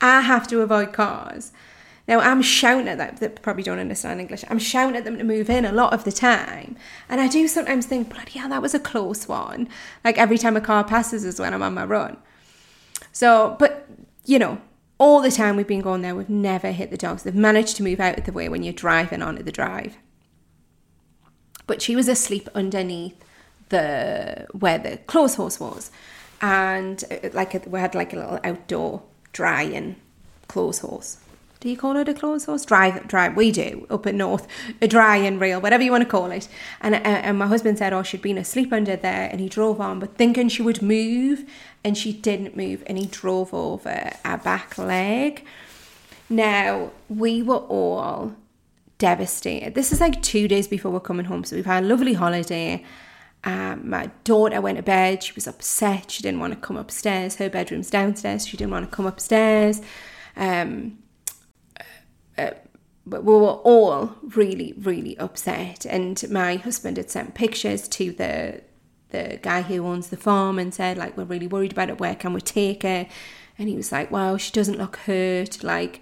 I 0.00 0.22
have 0.22 0.48
to 0.48 0.60
avoid 0.60 0.92
cars. 0.92 1.52
Now 2.08 2.18
I'm 2.18 2.42
shouting 2.42 2.88
at 2.88 2.98
them. 2.98 3.14
They 3.20 3.28
probably 3.28 3.62
don't 3.62 3.78
understand 3.78 4.20
English. 4.20 4.44
I'm 4.50 4.58
shouting 4.58 4.96
at 4.96 5.04
them 5.04 5.18
to 5.18 5.24
move 5.24 5.48
in 5.48 5.64
a 5.64 5.70
lot 5.70 5.92
of 5.92 6.02
the 6.02 6.10
time, 6.10 6.76
and 7.08 7.20
I 7.20 7.28
do 7.28 7.46
sometimes 7.46 7.86
think, 7.86 8.08
bloody 8.12 8.38
hell, 8.38 8.48
that 8.48 8.62
was 8.62 8.74
a 8.74 8.80
close 8.80 9.28
one. 9.28 9.68
Like 10.04 10.18
every 10.18 10.36
time 10.36 10.56
a 10.56 10.60
car 10.60 10.82
passes 10.82 11.24
is 11.24 11.38
when 11.38 11.54
I'm 11.54 11.62
on 11.62 11.74
my 11.74 11.84
run. 11.84 12.16
So, 13.12 13.56
but 13.60 13.86
you 14.24 14.38
know, 14.38 14.60
all 14.98 15.22
the 15.22 15.30
time 15.30 15.56
we've 15.56 15.66
been 15.66 15.80
going 15.80 16.02
there, 16.02 16.14
we've 16.14 16.28
never 16.28 16.72
hit 16.72 16.90
the 16.90 16.96
dogs. 16.96 17.22
They've 17.22 17.34
managed 17.34 17.76
to 17.76 17.82
move 17.82 18.00
out 18.00 18.18
of 18.18 18.24
the 18.24 18.32
way 18.32 18.48
when 18.48 18.62
you're 18.62 18.72
driving 18.72 19.22
onto 19.22 19.42
the 19.42 19.52
drive. 19.52 19.96
But 21.66 21.80
she 21.80 21.96
was 21.96 22.08
asleep 22.08 22.48
underneath 22.54 23.24
the 23.70 24.46
where 24.52 24.78
the 24.78 24.98
clothes 24.98 25.36
horse 25.36 25.60
was, 25.60 25.90
and 26.42 27.02
uh, 27.10 27.30
like 27.32 27.66
we 27.66 27.78
had 27.80 27.94
like 27.94 28.12
a 28.12 28.16
little 28.16 28.40
outdoor 28.44 29.02
drying 29.32 29.96
clothes 30.48 30.80
horse. 30.80 31.18
Do 31.60 31.68
you 31.68 31.76
call 31.76 31.96
it 31.96 32.08
a 32.08 32.14
closed 32.14 32.46
horse? 32.46 32.64
Drive, 32.64 33.06
drive. 33.06 33.36
We 33.36 33.52
do 33.52 33.86
up 33.90 34.06
at 34.06 34.14
north, 34.14 34.46
a 34.80 34.88
dry 34.88 35.16
and 35.16 35.38
reel, 35.38 35.60
whatever 35.60 35.82
you 35.82 35.90
want 35.90 36.02
to 36.04 36.08
call 36.08 36.30
it. 36.30 36.48
And 36.80 36.94
uh, 36.94 36.98
and 36.98 37.38
my 37.38 37.46
husband 37.46 37.76
said, 37.76 37.92
oh, 37.92 38.02
she'd 38.02 38.22
been 38.22 38.38
asleep 38.38 38.72
under 38.72 38.96
there, 38.96 39.28
and 39.30 39.40
he 39.40 39.48
drove 39.48 39.78
on, 39.78 40.00
but 40.00 40.16
thinking 40.16 40.48
she 40.48 40.62
would 40.62 40.80
move, 40.80 41.44
and 41.84 41.96
she 41.96 42.12
didn't 42.12 42.56
move 42.56 42.82
and 42.86 42.98
he 42.98 43.06
drove 43.06 43.52
over 43.54 44.12
our 44.24 44.38
back 44.38 44.76
leg. 44.78 45.44
Now, 46.28 46.92
we 47.08 47.42
were 47.42 47.56
all 47.56 48.34
devastated. 48.98 49.74
This 49.74 49.92
is 49.92 50.00
like 50.00 50.22
two 50.22 50.46
days 50.46 50.68
before 50.68 50.92
we're 50.92 51.00
coming 51.00 51.26
home, 51.26 51.44
so 51.44 51.56
we've 51.56 51.66
had 51.66 51.84
a 51.84 51.86
lovely 51.86 52.14
holiday. 52.14 52.84
Um, 53.42 53.88
my 53.88 54.10
daughter 54.24 54.60
went 54.60 54.76
to 54.76 54.82
bed. 54.82 55.22
She 55.22 55.32
was 55.32 55.46
upset. 55.46 56.10
She 56.10 56.22
didn't 56.22 56.40
want 56.40 56.52
to 56.52 56.60
come 56.60 56.76
upstairs. 56.76 57.36
Her 57.36 57.48
bedroom's 57.48 57.90
downstairs. 57.90 58.46
She 58.46 58.56
didn't 58.56 58.70
want 58.70 58.90
to 58.90 58.94
come 58.94 59.06
upstairs. 59.06 59.80
Um, 60.36 60.98
but 63.06 63.24
we 63.24 63.32
were 63.32 63.58
all 63.64 64.16
really, 64.22 64.74
really 64.78 65.18
upset. 65.18 65.86
And 65.86 66.22
my 66.30 66.56
husband 66.56 66.96
had 66.96 67.10
sent 67.10 67.34
pictures 67.34 67.88
to 67.88 68.12
the 68.12 68.62
the 69.10 69.40
guy 69.42 69.62
who 69.62 69.84
owns 69.84 70.08
the 70.08 70.16
farm 70.16 70.56
and 70.56 70.72
said 70.72 70.96
like 70.96 71.16
we're 71.16 71.24
really 71.24 71.48
worried 71.48 71.72
about 71.72 71.90
it. 71.90 71.98
Where 71.98 72.14
can 72.14 72.32
we 72.32 72.40
take 72.40 72.84
her? 72.84 73.06
And 73.58 73.68
he 73.68 73.76
was 73.76 73.90
like 73.90 74.10
well 74.10 74.36
she 74.36 74.52
doesn't 74.52 74.78
look 74.78 74.96
hurt. 74.98 75.64
Like 75.64 76.00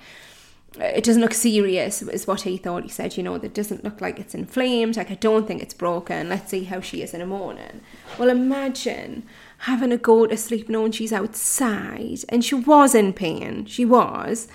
it 0.79 1.05
doesn't 1.05 1.23
look 1.23 1.33
serious 1.33 2.03
is 2.03 2.27
what 2.27 2.43
he 2.43 2.59
thought. 2.59 2.83
He 2.83 2.91
said 2.91 3.17
you 3.17 3.23
know 3.23 3.35
it 3.37 3.55
doesn't 3.55 3.85
look 3.85 4.01
like 4.03 4.19
it's 4.19 4.35
inflamed. 4.35 4.97
Like 4.97 5.11
i 5.11 5.15
don't 5.15 5.47
think 5.47 5.63
it's 5.63 5.75
broken. 5.75 6.29
Let's 6.29 6.51
see 6.51 6.65
how 6.65 6.81
she 6.81 7.01
is 7.01 7.15
in 7.15 7.21
the 7.21 7.27
morning. 7.27 7.81
Well 8.19 8.29
imagine 8.29 9.25
having 9.59 9.93
a 9.93 9.97
go 9.97 10.27
to 10.27 10.37
sleep 10.37 10.69
knowing 10.69 10.93
she's 10.93 11.13
outside. 11.13 12.19
And 12.29 12.45
she 12.45 12.57
was 12.57 12.95
in 12.95 13.15
pain. 13.15 13.65
She 13.65 13.87
was 13.87 14.49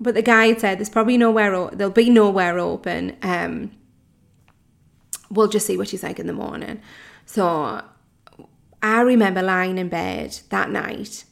but 0.00 0.14
the 0.14 0.22
guy 0.22 0.46
had 0.46 0.60
said 0.60 0.78
there's 0.78 0.88
probably 0.88 1.16
nowhere 1.16 1.70
there'll 1.70 1.92
be 1.92 2.10
nowhere 2.10 2.58
open 2.58 3.16
um 3.22 3.70
we'll 5.30 5.48
just 5.48 5.66
see 5.66 5.76
what 5.76 5.88
she's 5.88 6.02
like 6.02 6.18
in 6.18 6.26
the 6.26 6.32
morning 6.32 6.80
so 7.26 7.82
I 8.82 9.00
remember 9.00 9.42
lying 9.42 9.78
in 9.78 9.88
bed 9.88 10.38
that 10.50 10.70
night 10.70 11.24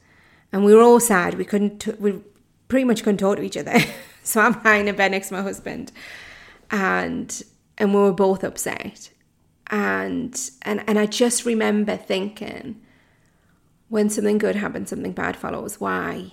and 0.52 0.64
we 0.64 0.74
were 0.74 0.83
all 0.83 1.00
sad. 1.00 1.35
We 1.35 1.44
couldn't, 1.44 1.79
t- 1.79 1.92
we 1.92 2.20
pretty 2.68 2.85
much 2.85 3.02
couldn't 3.02 3.18
talk 3.18 3.37
to 3.37 3.42
each 3.42 3.57
other. 3.57 3.79
so 4.22 4.40
I'm 4.40 4.61
lying 4.64 4.88
in 4.88 4.96
bed 4.96 5.12
next 5.12 5.29
to 5.29 5.35
my 5.35 5.42
husband 5.42 5.92
and, 6.70 7.42
and 7.79 7.94
we 7.94 8.00
were 8.00 8.12
both 8.12 8.42
upset. 8.42 9.11
And, 9.68 10.38
and, 10.62 10.83
and 10.87 10.98
I 10.98 11.07
just 11.07 11.44
remember 11.44 11.96
thinking, 11.96 12.81
when 13.88 14.11
something 14.11 14.38
good 14.38 14.57
happens, 14.57 14.90
something 14.90 15.12
bad 15.12 15.37
follows. 15.37 15.81
Why? 15.81 16.33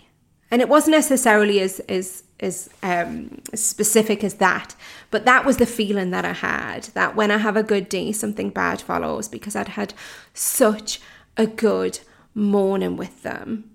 And 0.53 0.61
it 0.61 0.69
wasn't 0.69 0.95
necessarily 0.95 1.61
as, 1.61 1.79
as 1.89 2.25
as 2.39 2.69
um, 2.83 3.41
specific 3.55 4.23
as 4.23 4.35
that, 4.35 4.75
but 5.09 5.25
that 5.25 5.45
was 5.45 5.57
the 5.57 5.65
feeling 5.65 6.11
that 6.11 6.25
I 6.25 6.33
had 6.33 6.83
that 6.93 7.15
when 7.15 7.31
I 7.31 7.37
have 7.37 7.57
a 7.57 7.63
good 7.63 7.89
day, 7.89 8.11
something 8.11 8.51
bad 8.51 8.79
follows 8.79 9.27
because 9.27 9.55
I'd 9.55 9.69
had 9.69 9.95
such 10.35 11.01
a 11.37 11.47
good 11.47 12.01
morning 12.35 12.97
with 12.97 13.23
them, 13.23 13.71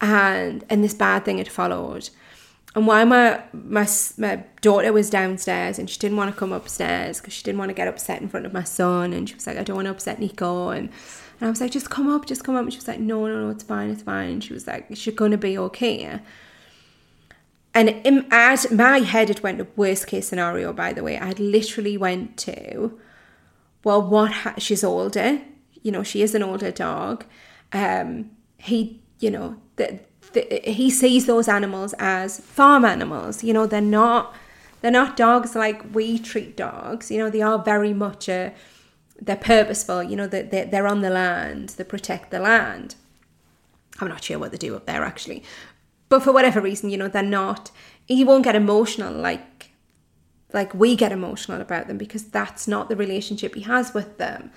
and 0.00 0.64
and 0.70 0.82
this 0.82 0.94
bad 0.94 1.26
thing 1.26 1.36
had 1.36 1.48
followed. 1.48 2.08
And 2.74 2.86
while 2.86 3.04
my 3.04 3.42
my 3.52 3.86
my 4.16 4.44
daughter 4.62 4.94
was 4.94 5.10
downstairs 5.10 5.78
and 5.78 5.90
she 5.90 5.98
didn't 5.98 6.16
want 6.16 6.32
to 6.32 6.40
come 6.40 6.52
upstairs 6.52 7.20
because 7.20 7.34
she 7.34 7.42
didn't 7.42 7.58
want 7.58 7.68
to 7.68 7.74
get 7.74 7.88
upset 7.88 8.22
in 8.22 8.28
front 8.30 8.46
of 8.46 8.54
my 8.54 8.64
son, 8.64 9.12
and 9.12 9.28
she 9.28 9.34
was 9.34 9.46
like, 9.46 9.58
"I 9.58 9.64
don't 9.64 9.76
want 9.76 9.84
to 9.84 9.92
upset 9.92 10.18
Nico," 10.18 10.70
and 10.70 10.88
and 11.40 11.46
I 11.46 11.50
was 11.50 11.60
like, 11.60 11.70
"Just 11.70 11.90
come 11.90 12.08
up, 12.08 12.26
just 12.26 12.44
come 12.44 12.54
up." 12.54 12.62
And 12.62 12.72
she 12.72 12.78
was 12.78 12.88
like, 12.88 13.00
"No, 13.00 13.26
no, 13.26 13.46
no, 13.46 13.50
it's 13.50 13.64
fine, 13.64 13.90
it's 13.90 14.02
fine." 14.02 14.30
And 14.30 14.44
she 14.44 14.52
was 14.52 14.66
like, 14.66 14.86
"She's 14.94 15.14
gonna 15.14 15.38
be 15.38 15.56
okay." 15.58 16.20
and 17.74 17.88
in, 18.04 18.26
at 18.30 18.70
my 18.70 18.98
head 18.98 19.30
it 19.30 19.42
went 19.42 19.58
to 19.58 19.66
worst 19.76 20.06
case 20.06 20.28
scenario 20.28 20.72
by 20.72 20.92
the 20.92 21.02
way 21.02 21.18
i 21.18 21.30
literally 21.32 21.96
went 21.96 22.36
to 22.36 22.98
well 23.84 24.02
what 24.02 24.32
ha- 24.32 24.54
she's 24.58 24.82
older 24.82 25.40
you 25.82 25.92
know 25.92 26.02
she 26.02 26.22
is 26.22 26.34
an 26.34 26.42
older 26.42 26.70
dog 26.70 27.24
um 27.72 28.30
he 28.58 29.00
you 29.18 29.30
know 29.30 29.56
the, 29.76 30.00
the, 30.32 30.60
he 30.64 30.90
sees 30.90 31.26
those 31.26 31.48
animals 31.48 31.94
as 31.98 32.40
farm 32.40 32.84
animals 32.84 33.44
you 33.44 33.52
know 33.52 33.66
they're 33.66 33.80
not 33.80 34.34
they're 34.80 34.90
not 34.90 35.16
dogs 35.16 35.54
like 35.54 35.82
we 35.94 36.18
treat 36.18 36.56
dogs 36.56 37.10
you 37.10 37.18
know 37.18 37.30
they 37.30 37.42
are 37.42 37.58
very 37.58 37.94
much 37.94 38.28
a 38.28 38.52
they're 39.20 39.36
purposeful 39.36 40.02
you 40.02 40.16
know 40.16 40.26
that 40.26 40.50
they're, 40.50 40.66
they're 40.66 40.86
on 40.86 41.00
the 41.00 41.10
land 41.10 41.70
they 41.70 41.84
protect 41.84 42.30
the 42.30 42.38
land 42.38 42.94
i'm 44.00 44.08
not 44.08 44.24
sure 44.24 44.38
what 44.38 44.50
they 44.50 44.58
do 44.58 44.74
up 44.74 44.86
there 44.86 45.02
actually 45.02 45.42
but 46.10 46.24
for 46.24 46.32
whatever 46.32 46.60
reason, 46.60 46.90
you 46.90 46.98
know, 46.98 47.08
they're 47.08 47.22
not, 47.22 47.70
he 48.06 48.24
won't 48.24 48.44
get 48.44 48.54
emotional 48.54 49.14
like 49.14 49.70
like 50.52 50.74
we 50.74 50.96
get 50.96 51.12
emotional 51.12 51.60
about 51.60 51.86
them 51.86 51.96
because 51.96 52.24
that's 52.24 52.66
not 52.66 52.88
the 52.88 52.96
relationship 52.96 53.54
he 53.54 53.60
has 53.60 53.94
with 53.94 54.18
them. 54.18 54.50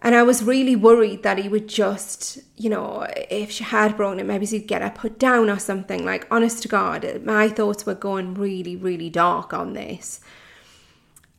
And 0.00 0.16
I 0.16 0.24
was 0.24 0.42
really 0.42 0.74
worried 0.74 1.22
that 1.22 1.38
he 1.38 1.48
would 1.48 1.68
just, 1.68 2.40
you 2.56 2.68
know, 2.68 3.06
if 3.30 3.52
she 3.52 3.62
had 3.62 3.96
broken 3.96 4.18
it, 4.18 4.26
maybe 4.26 4.46
he'd 4.46 4.66
get 4.66 4.82
her 4.82 4.90
put 4.90 5.16
down 5.16 5.48
or 5.48 5.60
something. 5.60 6.04
Like, 6.04 6.26
honest 6.28 6.60
to 6.62 6.68
God, 6.68 7.22
my 7.24 7.48
thoughts 7.48 7.86
were 7.86 7.94
going 7.94 8.34
really, 8.34 8.74
really 8.74 9.08
dark 9.08 9.54
on 9.54 9.74
this. 9.74 10.18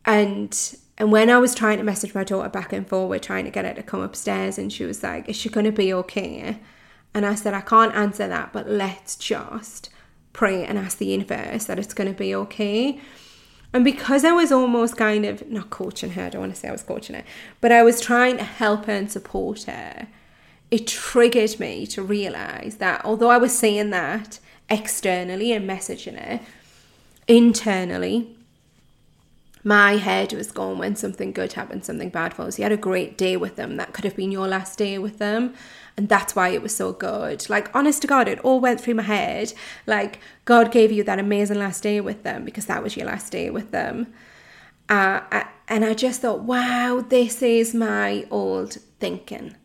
And 0.06 0.58
and 0.98 1.12
when 1.12 1.30
I 1.30 1.38
was 1.38 1.54
trying 1.56 1.78
to 1.78 1.84
message 1.84 2.16
my 2.16 2.24
daughter 2.24 2.50
back 2.50 2.74
and 2.74 2.88
forward, 2.88 3.24
trying 3.24 3.46
to 3.46 3.52
get 3.52 3.66
her 3.66 3.74
to 3.74 3.84
come 3.84 4.02
upstairs, 4.02 4.58
and 4.58 4.72
she 4.72 4.86
was 4.86 5.04
like, 5.04 5.28
"Is 5.30 5.36
she 5.36 5.50
going 5.50 5.66
to 5.66 5.72
be 5.72 5.94
okay?" 5.94 6.60
And 7.16 7.26
I 7.26 7.34
said, 7.36 7.54
I 7.54 7.62
can't 7.62 7.96
answer 7.96 8.28
that, 8.28 8.52
but 8.52 8.70
let's 8.70 9.16
just 9.16 9.90
pray 10.34 10.66
and 10.66 10.78
ask 10.78 10.98
the 10.98 11.06
universe 11.06 11.64
that 11.64 11.80
it's 11.80 11.94
going 11.94 12.12
to 12.12 12.18
be 12.18 12.36
okay. 12.36 13.00
And 13.72 13.86
because 13.86 14.26
I 14.26 14.34
was 14.34 14.52
almost 14.52 14.98
kind 14.98 15.26
of 15.26 15.50
not 15.50 15.70
coaching 15.70 16.12
her, 16.12 16.24
I 16.24 16.30
don't 16.30 16.42
want 16.42 16.54
to 16.54 16.60
say 16.60 16.68
I 16.68 16.74
was 16.74 16.84
coaching 16.84 17.16
her, 17.16 17.24
but 17.62 17.72
I 17.72 17.84
was 17.84 18.02
trying 18.02 18.36
to 18.38 18.44
help 18.44 18.86
her 18.86 18.92
and 18.92 19.10
support 19.10 19.64
her, 19.64 20.08
it 20.70 20.88
triggered 20.88 21.58
me 21.58 21.88
to 21.88 22.04
realize 22.04 22.78
that 22.78 23.04
although 23.06 23.30
I 23.30 23.38
was 23.38 23.58
saying 23.58 23.92
that 23.92 24.40
externally 24.70 25.54
and 25.54 25.70
messaging 25.70 26.20
her, 26.20 26.42
internally, 27.30 28.35
my 29.66 29.98
head 29.98 30.32
was 30.32 30.52
gone 30.52 30.78
when 30.78 30.96
something 30.96 31.32
good 31.32 31.54
happened, 31.54 31.84
something 31.84 32.10
bad 32.10 32.36
follows. 32.36 32.60
You 32.60 32.64
had 32.64 32.72
a 32.72 32.78
great 32.78 33.18
day 33.18 33.36
with 33.36 33.56
them. 33.56 33.78
That 33.78 33.94
could 33.94 34.06
have 34.06 34.16
been 34.16 34.32
your 34.32 34.48
last 34.48 34.78
day 34.78 35.00
with 35.00 35.18
them. 35.18 35.56
And 35.98 36.08
that's 36.08 36.36
why 36.36 36.50
it 36.50 36.62
was 36.62 36.76
so 36.76 36.94
good. 36.94 37.50
Like, 37.50 37.76
honest 37.76 38.04
to 38.04 38.08
God, 38.08 38.28
it 38.28 38.38
all 38.42 38.60
went 38.60 38.80
through 38.80 38.94
my 38.94 39.04
head. 39.04 39.54
Like, 39.88 40.20
God 40.46 40.72
gave 40.72 40.92
you 40.92 41.04
that 41.06 41.18
amazing 41.18 41.58
last 41.58 41.82
day 41.82 42.00
with 42.00 42.22
them 42.22 42.46
because 42.46 42.68
that 42.68 42.84
was 42.84 42.96
your 42.96 43.08
last 43.08 43.32
day 43.32 43.50
with 43.50 43.72
them. 43.72 44.14
Uh, 44.88 45.22
and 45.68 45.84
I 45.84 45.96
just 45.96 46.22
thought, 46.22 46.42
wow, 46.42 47.04
this 47.08 47.42
is 47.42 47.74
my 47.74 48.28
old 48.30 48.74
thinking. 49.00 49.56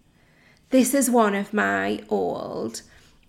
This 0.70 0.94
is 0.94 1.10
one 1.10 1.34
of 1.34 1.52
my 1.52 2.02
old 2.08 2.80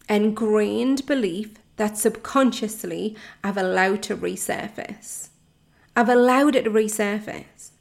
ingrained 0.07 1.05
belief 1.05 1.55
that 1.75 1.97
subconsciously 1.97 3.17
I've 3.43 3.57
allowed 3.57 4.03
to 4.03 4.15
resurface. 4.15 5.30
I've 5.95 6.09
allowed 6.09 6.55
it 6.55 6.63
to 6.63 6.69
resurface. 6.69 7.71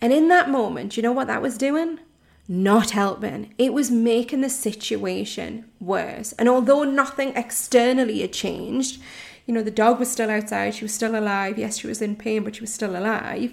And 0.00 0.12
in 0.12 0.28
that 0.28 0.50
moment, 0.50 0.96
you 0.96 1.02
know 1.02 1.12
what 1.12 1.26
that 1.26 1.42
was 1.42 1.58
doing? 1.58 2.00
not 2.48 2.90
helping. 2.90 3.52
It 3.58 3.72
was 3.72 3.90
making 3.90 4.40
the 4.40 4.48
situation 4.48 5.64
worse. 5.80 6.32
And 6.32 6.48
although 6.48 6.84
nothing 6.84 7.32
externally 7.34 8.20
had 8.20 8.32
changed, 8.32 9.00
you 9.46 9.54
know, 9.54 9.62
the 9.62 9.70
dog 9.70 9.98
was 9.98 10.10
still 10.10 10.30
outside, 10.30 10.74
she 10.74 10.84
was 10.84 10.94
still 10.94 11.18
alive. 11.18 11.58
Yes, 11.58 11.78
she 11.78 11.86
was 11.86 12.02
in 12.02 12.16
pain, 12.16 12.44
but 12.44 12.56
she 12.56 12.60
was 12.60 12.72
still 12.72 12.96
alive. 12.96 13.52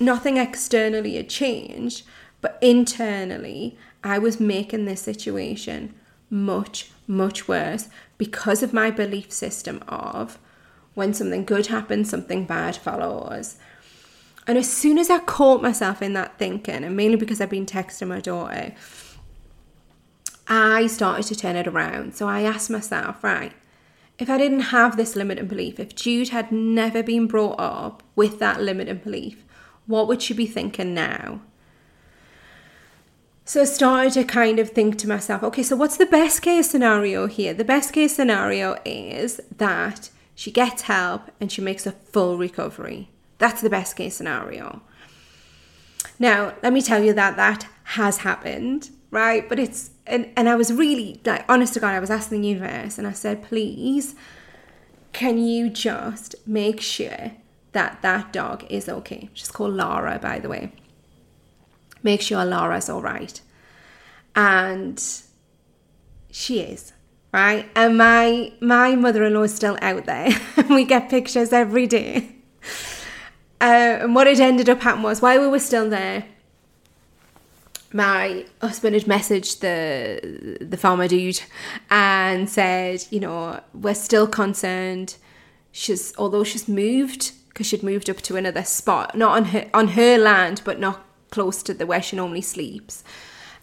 Nothing 0.00 0.36
externally 0.36 1.16
had 1.16 1.28
changed, 1.28 2.04
but 2.40 2.58
internally, 2.60 3.76
I 4.02 4.18
was 4.18 4.40
making 4.40 4.84
this 4.84 5.02
situation 5.02 5.94
much, 6.30 6.90
much 7.06 7.46
worse 7.46 7.88
because 8.18 8.62
of 8.62 8.72
my 8.72 8.90
belief 8.90 9.30
system 9.30 9.82
of 9.86 10.38
when 10.94 11.14
something 11.14 11.44
good 11.44 11.68
happens, 11.68 12.10
something 12.10 12.44
bad 12.44 12.76
follows. 12.76 13.56
And 14.46 14.58
as 14.58 14.70
soon 14.70 14.98
as 14.98 15.08
I 15.08 15.20
caught 15.20 15.62
myself 15.62 16.02
in 16.02 16.12
that 16.14 16.38
thinking, 16.38 16.84
and 16.84 16.96
mainly 16.96 17.16
because 17.16 17.40
I've 17.40 17.50
been 17.50 17.66
texting 17.66 18.08
my 18.08 18.20
daughter, 18.20 18.74
I 20.48 20.86
started 20.88 21.26
to 21.26 21.36
turn 21.36 21.56
it 21.56 21.68
around. 21.68 22.14
So 22.16 22.28
I 22.28 22.42
asked 22.42 22.68
myself, 22.68 23.22
right, 23.22 23.52
if 24.18 24.28
I 24.28 24.38
didn't 24.38 24.60
have 24.60 24.96
this 24.96 25.16
limiting 25.16 25.46
belief, 25.46 25.80
if 25.80 25.94
Jude 25.94 26.30
had 26.30 26.52
never 26.52 27.02
been 27.02 27.26
brought 27.26 27.58
up 27.58 28.02
with 28.16 28.38
that 28.40 28.60
limiting 28.60 28.98
belief, 28.98 29.44
what 29.86 30.08
would 30.08 30.20
she 30.22 30.34
be 30.34 30.46
thinking 30.46 30.92
now? 30.92 31.40
So 33.44 33.62
I 33.62 33.64
started 33.64 34.12
to 34.14 34.24
kind 34.24 34.58
of 34.58 34.70
think 34.70 34.98
to 34.98 35.08
myself, 35.08 35.42
okay, 35.42 35.62
so 35.62 35.74
what's 35.74 35.96
the 35.96 36.06
best 36.06 36.42
case 36.42 36.70
scenario 36.70 37.26
here? 37.26 37.52
The 37.54 37.64
best 37.64 37.92
case 37.92 38.14
scenario 38.14 38.76
is 38.84 39.40
that 39.56 40.10
she 40.34 40.50
gets 40.50 40.82
help 40.82 41.30
and 41.40 41.50
she 41.50 41.60
makes 41.60 41.86
a 41.86 41.92
full 41.92 42.36
recovery. 42.38 43.10
That's 43.38 43.60
the 43.60 43.70
best 43.70 43.96
case 43.96 44.16
scenario. 44.16 44.82
Now, 46.18 46.54
let 46.62 46.72
me 46.72 46.82
tell 46.82 47.02
you 47.02 47.12
that 47.14 47.36
that 47.36 47.66
has 47.84 48.18
happened, 48.18 48.90
right? 49.10 49.48
But 49.48 49.58
it's, 49.58 49.90
and, 50.06 50.30
and 50.36 50.48
I 50.48 50.54
was 50.54 50.72
really, 50.72 51.20
like, 51.24 51.44
honest 51.48 51.74
to 51.74 51.80
God, 51.80 51.94
I 51.94 52.00
was 52.00 52.10
asking 52.10 52.42
the 52.42 52.48
universe 52.48 52.98
and 52.98 53.06
I 53.06 53.12
said, 53.12 53.42
please, 53.42 54.14
can 55.12 55.38
you 55.38 55.68
just 55.68 56.34
make 56.46 56.80
sure 56.80 57.32
that 57.72 58.00
that 58.02 58.32
dog 58.32 58.64
is 58.70 58.88
okay? 58.88 59.28
She's 59.32 59.50
called 59.50 59.74
Lara, 59.74 60.18
by 60.20 60.38
the 60.38 60.48
way. 60.48 60.72
Make 62.02 62.20
sure 62.22 62.44
Lara's 62.44 62.88
all 62.88 63.02
right. 63.02 63.40
And 64.34 65.02
she 66.30 66.60
is 66.60 66.92
right 67.32 67.68
and 67.74 67.96
my 67.96 68.52
my 68.60 68.94
mother-in-law 68.94 69.42
is 69.42 69.54
still 69.54 69.78
out 69.82 70.04
there 70.06 70.30
we 70.70 70.84
get 70.84 71.08
pictures 71.08 71.52
every 71.52 71.86
day 71.86 72.36
uh, 73.62 73.98
and 74.02 74.14
what 74.14 74.26
had 74.26 74.40
ended 74.40 74.68
up 74.68 74.80
happening 74.80 75.04
was 75.04 75.22
while 75.22 75.40
we 75.40 75.46
were 75.46 75.60
still 75.60 75.88
there, 75.88 76.24
my 77.92 78.44
husband 78.60 78.94
had 78.94 79.04
messaged 79.04 79.60
the 79.60 80.64
the 80.64 80.76
farmer 80.76 81.06
dude 81.06 81.40
and 81.88 82.50
said, 82.50 83.04
you 83.10 83.20
know, 83.20 83.60
we're 83.72 83.94
still 83.94 84.26
concerned. 84.26 85.14
She's 85.70 86.12
although 86.18 86.42
she's 86.42 86.66
moved 86.66 87.32
because 87.50 87.68
she'd 87.68 87.84
moved 87.84 88.10
up 88.10 88.16
to 88.22 88.34
another 88.34 88.64
spot, 88.64 89.16
not 89.16 89.36
on 89.36 89.44
her 89.46 89.70
on 89.72 89.88
her 89.88 90.18
land, 90.18 90.62
but 90.64 90.80
not 90.80 91.06
close 91.30 91.62
to 91.62 91.72
the 91.72 91.86
where 91.86 92.02
she 92.02 92.16
normally 92.16 92.40
sleeps. 92.40 93.04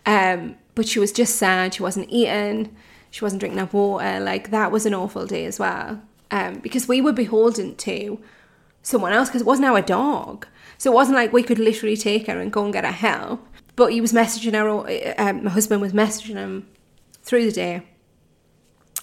Um, 0.06 0.56
but 0.76 0.88
she 0.88 1.00
was 1.00 1.12
just 1.12 1.36
sad. 1.36 1.74
She 1.74 1.84
wasn't 1.84 2.10
eating. 2.10 2.74
She 3.12 3.24
wasn't 3.24 3.40
drinking 3.40 3.60
enough 3.60 3.74
water. 3.74 4.20
Like 4.20 4.52
that 4.52 4.72
was 4.72 4.86
an 4.86 4.94
awful 4.94 5.26
day 5.26 5.46
as 5.46 5.60
well. 5.60 6.02
Um, 6.32 6.60
because 6.60 6.88
we 6.88 7.02
were 7.02 7.12
beholden 7.12 7.76
to 7.78 8.20
someone 8.84 9.14
else 9.14 9.30
because 9.30 9.42
it 9.42 9.48
wasn't 9.48 9.68
our 9.68 9.82
dog. 9.82 10.48
So 10.78 10.92
it 10.92 10.96
wasn't 10.96 11.18
like 11.18 11.34
we 11.34 11.44
could 11.44 11.60
literally 11.60 11.98
take 11.98 12.28
her 12.28 12.40
and 12.40 12.52
go 12.52 12.64
and 12.64 12.74
get 12.74 12.86
her 12.86 12.92
help. 12.92 13.46
But 13.76 13.94
he 13.94 14.02
was 14.02 14.14
messaging 14.14 14.54
her, 14.54 15.22
um, 15.22 15.44
my 15.44 15.52
husband 15.52 15.82
was 15.82 15.94
messaging 15.94 16.36
him 16.36 16.68
through 17.24 17.46
the 17.46 17.52
day. 17.52 17.82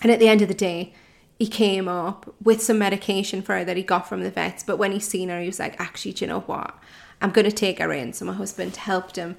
And 0.03 0.12
at 0.12 0.19
the 0.19 0.29
end 0.29 0.42
of 0.42 0.49
the 0.49 0.55
day, 0.55 0.95
he 1.38 1.47
came 1.47 1.88
up 1.88 2.35
with 2.42 2.62
some 2.62 2.79
medication 2.79 3.42
for 3.42 3.55
her 3.57 3.64
that 3.64 3.77
he 3.77 3.83
got 3.83 4.09
from 4.09 4.23
the 4.23 4.31
vets. 4.31 4.62
But 4.62 4.79
when 4.79 4.92
he 4.92 5.01
seen 5.01 5.29
her, 5.29 5.40
he 5.40 5.47
was 5.47 5.59
like, 5.59 5.79
actually, 5.81 6.12
do 6.12 6.25
you 6.25 6.29
know 6.29 6.40
what? 6.40 6.79
I'm 7.21 7.31
going 7.31 7.45
to 7.47 7.53
take 7.53 7.79
her 7.79 7.92
in. 7.92 8.12
So 8.12 8.25
my 8.25 8.35
husband 8.35 8.77
helped 8.77 9.16
him 9.16 9.37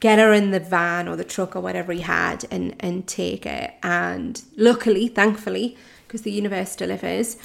get 0.00 0.18
her 0.18 0.32
in 0.32 0.50
the 0.50 0.60
van 0.60 1.08
or 1.08 1.16
the 1.16 1.24
truck 1.24 1.56
or 1.56 1.60
whatever 1.60 1.92
he 1.92 2.00
had 2.00 2.44
and, 2.50 2.76
and 2.80 3.06
take 3.06 3.46
it. 3.46 3.74
And 3.82 4.42
luckily, 4.56 5.08
thankfully, 5.08 5.76
because 6.06 6.22
the 6.22 6.30
universe 6.30 6.76
delivers, 6.76 7.36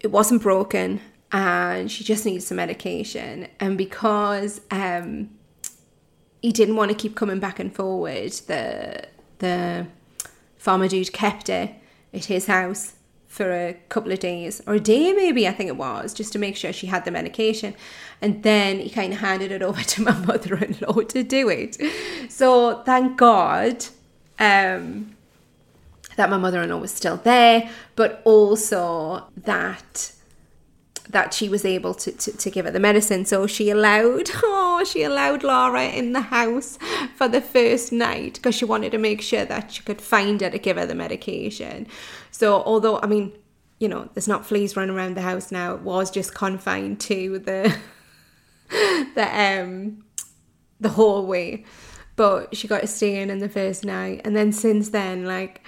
it 0.00 0.08
wasn't 0.08 0.42
broken 0.42 1.00
and 1.32 1.90
she 1.90 2.04
just 2.04 2.24
needed 2.24 2.42
some 2.42 2.56
medication. 2.56 3.48
And 3.60 3.76
because 3.76 4.60
um, 4.70 5.30
he 6.40 6.52
didn't 6.52 6.76
want 6.76 6.90
to 6.90 6.96
keep 6.96 7.14
coming 7.14 7.40
back 7.40 7.58
and 7.58 7.74
forward, 7.74 8.32
the 8.46 9.08
the 9.38 9.86
farmer 10.56 10.88
dude 10.88 11.12
kept 11.12 11.48
her 11.48 11.74
at 12.14 12.24
his 12.24 12.46
house 12.46 12.94
for 13.36 13.52
a 13.52 13.74
couple 13.90 14.10
of 14.10 14.18
days 14.18 14.62
or 14.66 14.74
a 14.74 14.80
day 14.80 15.12
maybe 15.12 15.46
I 15.46 15.52
think 15.52 15.68
it 15.68 15.76
was 15.76 16.14
just 16.14 16.32
to 16.32 16.38
make 16.38 16.56
sure 16.56 16.72
she 16.72 16.86
had 16.86 17.04
the 17.04 17.10
medication. 17.10 17.74
And 18.22 18.42
then 18.42 18.78
he 18.78 18.88
kind 18.88 19.12
of 19.12 19.18
handed 19.18 19.52
it 19.52 19.62
over 19.68 19.82
to 19.82 20.02
my 20.02 20.16
mother-in-law 20.24 21.02
to 21.02 21.22
do 21.22 21.50
it. 21.50 21.76
So 22.30 22.82
thank 22.84 23.18
God 23.18 23.84
um, 24.38 25.14
that 26.16 26.30
my 26.30 26.38
mother-in-law 26.38 26.78
was 26.78 26.92
still 26.92 27.18
there, 27.18 27.70
but 27.94 28.22
also 28.24 29.24
that 29.36 30.12
that 31.10 31.32
she 31.32 31.48
was 31.48 31.64
able 31.64 31.94
to, 31.94 32.12
to, 32.12 32.32
to, 32.32 32.50
give 32.50 32.64
her 32.64 32.70
the 32.70 32.80
medicine. 32.80 33.24
So 33.24 33.46
she 33.46 33.70
allowed, 33.70 34.30
oh, 34.42 34.84
she 34.84 35.02
allowed 35.02 35.42
Laura 35.42 35.84
in 35.84 36.12
the 36.12 36.20
house 36.20 36.78
for 37.14 37.28
the 37.28 37.40
first 37.40 37.92
night 37.92 38.34
because 38.34 38.54
she 38.54 38.64
wanted 38.64 38.92
to 38.92 38.98
make 38.98 39.22
sure 39.22 39.44
that 39.44 39.72
she 39.72 39.82
could 39.82 40.00
find 40.00 40.40
her 40.40 40.50
to 40.50 40.58
give 40.58 40.76
her 40.76 40.86
the 40.86 40.94
medication. 40.94 41.86
So 42.30 42.62
although, 42.62 42.98
I 43.00 43.06
mean, 43.06 43.32
you 43.78 43.88
know, 43.88 44.08
there's 44.14 44.28
not 44.28 44.46
fleas 44.46 44.76
running 44.76 44.96
around 44.96 45.16
the 45.16 45.22
house 45.22 45.52
now, 45.52 45.74
it 45.74 45.82
was 45.82 46.10
just 46.10 46.34
confined 46.34 47.00
to 47.00 47.38
the 47.38 47.76
the 49.14 49.60
um 49.62 50.04
the 50.80 50.88
hallway. 50.88 51.64
But 52.16 52.56
she 52.56 52.66
got 52.66 52.80
to 52.80 52.86
stay 52.86 53.20
in 53.20 53.28
in 53.28 53.40
the 53.40 53.48
first 53.48 53.84
night. 53.84 54.22
And 54.24 54.34
then 54.34 54.50
since 54.50 54.88
then, 54.88 55.26
like 55.26 55.62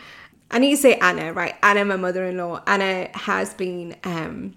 I 0.50 0.58
need 0.58 0.70
to 0.70 0.76
say 0.78 0.94
Anna, 0.94 1.32
right? 1.32 1.54
Anna, 1.62 1.84
my 1.84 1.96
mother-in-law. 1.96 2.62
Anna 2.66 3.10
has 3.12 3.52
been 3.52 3.96
um, 4.04 4.54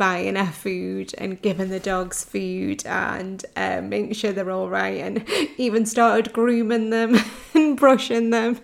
buying 0.00 0.34
her 0.34 0.50
food 0.50 1.14
and 1.18 1.42
giving 1.42 1.68
the 1.68 1.78
dogs 1.78 2.24
food 2.24 2.82
and 2.86 3.44
um, 3.54 3.90
making 3.90 4.14
sure 4.14 4.32
they're 4.32 4.50
all 4.50 4.70
right, 4.70 4.98
and 4.98 5.28
even 5.58 5.84
started 5.84 6.32
grooming 6.32 6.88
them 6.88 7.18
and 7.54 7.76
brushing 7.76 8.30
them. 8.30 8.58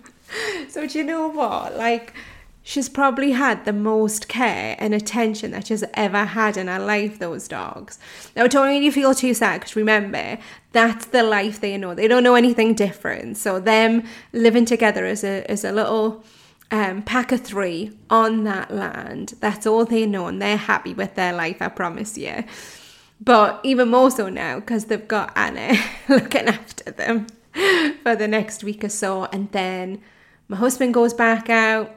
So 0.70 0.86
do 0.86 0.96
you 0.96 1.04
know 1.04 1.28
what? 1.28 1.76
Like, 1.76 2.14
she's 2.62 2.88
probably 2.88 3.32
had 3.32 3.66
the 3.66 3.74
most 3.74 4.28
care 4.28 4.76
and 4.78 4.94
attention 4.94 5.50
that 5.50 5.66
she's 5.66 5.84
ever 5.92 6.24
had 6.24 6.56
in 6.56 6.68
her 6.68 6.80
life. 6.80 7.18
Those 7.18 7.46
dogs. 7.48 7.98
Now, 8.34 8.46
don't 8.46 8.82
you 8.82 8.90
feel 8.90 9.14
too 9.14 9.34
sad 9.34 9.60
because 9.60 9.76
remember 9.76 10.38
that's 10.72 11.04
the 11.04 11.22
life 11.22 11.60
they 11.60 11.76
know. 11.76 11.94
They 11.94 12.08
don't 12.08 12.22
know 12.22 12.34
anything 12.34 12.72
different. 12.72 13.36
So 13.36 13.60
them 13.60 14.04
living 14.32 14.64
together 14.64 15.04
as 15.04 15.22
a 15.22 15.44
as 15.50 15.64
a 15.64 15.72
little 15.72 16.24
um, 16.70 17.02
pack 17.02 17.32
of 17.32 17.42
three 17.42 17.96
on 18.10 18.44
that 18.44 18.70
land. 18.70 19.34
That's 19.40 19.66
all 19.66 19.84
they 19.84 20.06
know, 20.06 20.26
and 20.26 20.40
they're 20.40 20.56
happy 20.56 20.94
with 20.94 21.14
their 21.14 21.32
life, 21.32 21.60
I 21.60 21.68
promise 21.68 22.18
you. 22.18 22.44
But 23.20 23.60
even 23.62 23.88
more 23.88 24.10
so 24.10 24.28
now 24.28 24.60
because 24.60 24.86
they've 24.86 25.08
got 25.08 25.32
Anna 25.36 25.74
looking 26.08 26.48
after 26.48 26.90
them 26.90 27.26
for 28.02 28.14
the 28.16 28.28
next 28.28 28.62
week 28.62 28.84
or 28.84 28.88
so. 28.88 29.24
And 29.26 29.50
then 29.52 30.02
my 30.48 30.56
husband 30.56 30.94
goes 30.94 31.14
back 31.14 31.48
out 31.48 31.94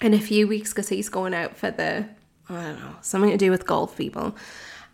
in 0.00 0.12
a 0.12 0.20
few 0.20 0.46
weeks 0.46 0.72
because 0.72 0.88
he's 0.88 1.08
going 1.08 1.32
out 1.32 1.56
for 1.56 1.70
the 1.70 2.06
I 2.48 2.62
don't 2.62 2.78
know, 2.78 2.96
something 3.00 3.30
to 3.30 3.38
do 3.38 3.50
with 3.50 3.66
golf 3.66 3.96
people. 3.96 4.36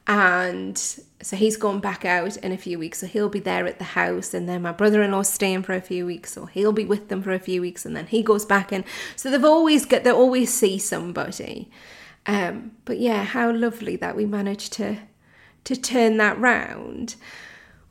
And 0.07 0.81
so 1.23 1.37
he's 1.37 1.57
going 1.57 1.81
back 1.81 2.05
out 2.05 2.37
in 2.39 2.53
a 2.53 2.57
few 2.57 2.79
weeks. 2.79 3.01
So 3.01 3.07
he'll 3.07 3.29
be 3.29 3.41
there 3.41 3.67
at 3.67 3.79
the 3.79 3.85
house. 3.85 4.33
And 4.33 4.49
then 4.49 4.63
my 4.63 4.73
brother 4.73 5.03
in 5.03 5.13
law's 5.13 5.33
staying 5.33 5.63
for 5.63 5.75
a 5.75 5.81
few 5.81 6.07
weeks. 6.07 6.33
So 6.33 6.47
he'll 6.47 6.73
be 6.73 6.85
with 6.85 7.09
them 7.09 7.23
for 7.23 7.33
a 7.33 7.39
few 7.39 7.61
weeks. 7.61 7.85
And 7.85 7.95
then 7.95 8.07
he 8.07 8.23
goes 8.23 8.45
back 8.45 8.73
in. 8.73 8.85
So 9.17 9.31
they've 9.31 9.45
always 9.45 9.85
got, 9.85 10.05
they 10.05 10.11
always 10.11 10.53
see 10.53 10.79
somebody. 10.79 11.71
Um, 12.27 12.73
but 12.85 12.99
yeah, 12.99 13.25
how 13.25 13.53
lovely 13.53 13.97
that 13.97 14.17
we 14.17 14.27
managed 14.27 14.73
to 14.75 14.99
to 15.65 15.77
turn 15.77 16.17
that 16.17 16.39
round. 16.39 17.17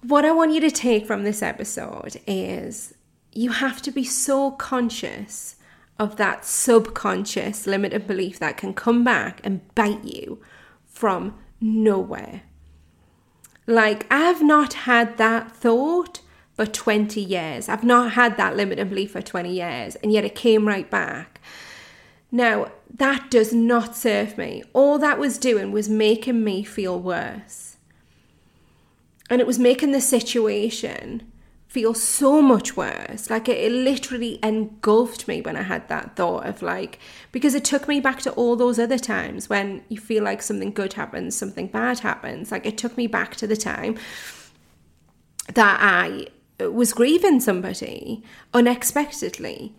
What 0.01 0.25
I 0.25 0.31
want 0.31 0.53
you 0.53 0.61
to 0.61 0.71
take 0.71 1.05
from 1.05 1.23
this 1.23 1.43
episode 1.43 2.19
is 2.25 2.95
you 3.31 3.51
have 3.51 3.81
to 3.83 3.91
be 3.91 4.03
so 4.03 4.51
conscious 4.51 5.55
of 5.99 6.15
that 6.15 6.45
subconscious 6.45 7.67
limited 7.67 8.07
belief 8.07 8.39
that 8.39 8.57
can 8.57 8.73
come 8.73 9.03
back 9.03 9.39
and 9.43 9.61
bite 9.75 10.03
you 10.03 10.41
from 10.85 11.37
nowhere. 11.61 12.41
Like, 13.69 14.07
I've 14.09 14.41
not 14.41 14.73
had 14.73 15.17
that 15.17 15.51
thought 15.51 16.21
for 16.55 16.65
20 16.65 17.21
years. 17.21 17.69
I've 17.69 17.83
not 17.83 18.13
had 18.13 18.35
that 18.35 18.57
limited 18.57 18.89
belief 18.89 19.11
for 19.11 19.21
20 19.21 19.53
years, 19.53 19.95
and 19.97 20.11
yet 20.11 20.25
it 20.25 20.33
came 20.33 20.67
right 20.67 20.89
back. 20.89 21.39
Now, 22.31 22.71
that 22.91 23.29
does 23.29 23.53
not 23.53 23.95
serve 23.95 24.39
me. 24.39 24.63
All 24.73 24.97
that 24.97 25.19
was 25.19 25.37
doing 25.37 25.71
was 25.71 25.87
making 25.87 26.43
me 26.43 26.63
feel 26.63 26.99
worse. 26.99 27.77
And 29.29 29.39
it 29.39 29.45
was 29.45 29.59
making 29.59 29.91
the 29.91 30.01
situation 30.01 31.28
feel 31.69 31.93
so 31.93 32.41
much 32.41 32.75
worse. 32.75 33.29
Like 33.29 33.47
it, 33.47 33.57
it, 33.59 33.71
literally 33.71 34.39
engulfed 34.41 35.27
me 35.27 35.39
when 35.41 35.55
I 35.55 35.61
had 35.61 35.87
that 35.87 36.15
thought 36.15 36.47
of 36.47 36.63
like, 36.63 36.97
because 37.31 37.53
it 37.53 37.63
took 37.63 37.87
me 37.87 37.99
back 37.99 38.21
to 38.23 38.31
all 38.31 38.55
those 38.55 38.79
other 38.79 38.97
times 38.97 39.49
when 39.49 39.83
you 39.87 39.99
feel 39.99 40.23
like 40.23 40.41
something 40.41 40.71
good 40.71 40.93
happens, 40.93 41.37
something 41.37 41.67
bad 41.67 41.99
happens. 41.99 42.51
Like 42.51 42.65
it 42.65 42.77
took 42.77 42.97
me 42.97 43.05
back 43.05 43.35
to 43.35 43.47
the 43.47 43.55
time 43.55 43.97
that 45.53 45.79
I 45.79 46.27
was 46.65 46.91
grieving 46.91 47.39
somebody 47.39 48.23
unexpectedly. 48.51 49.75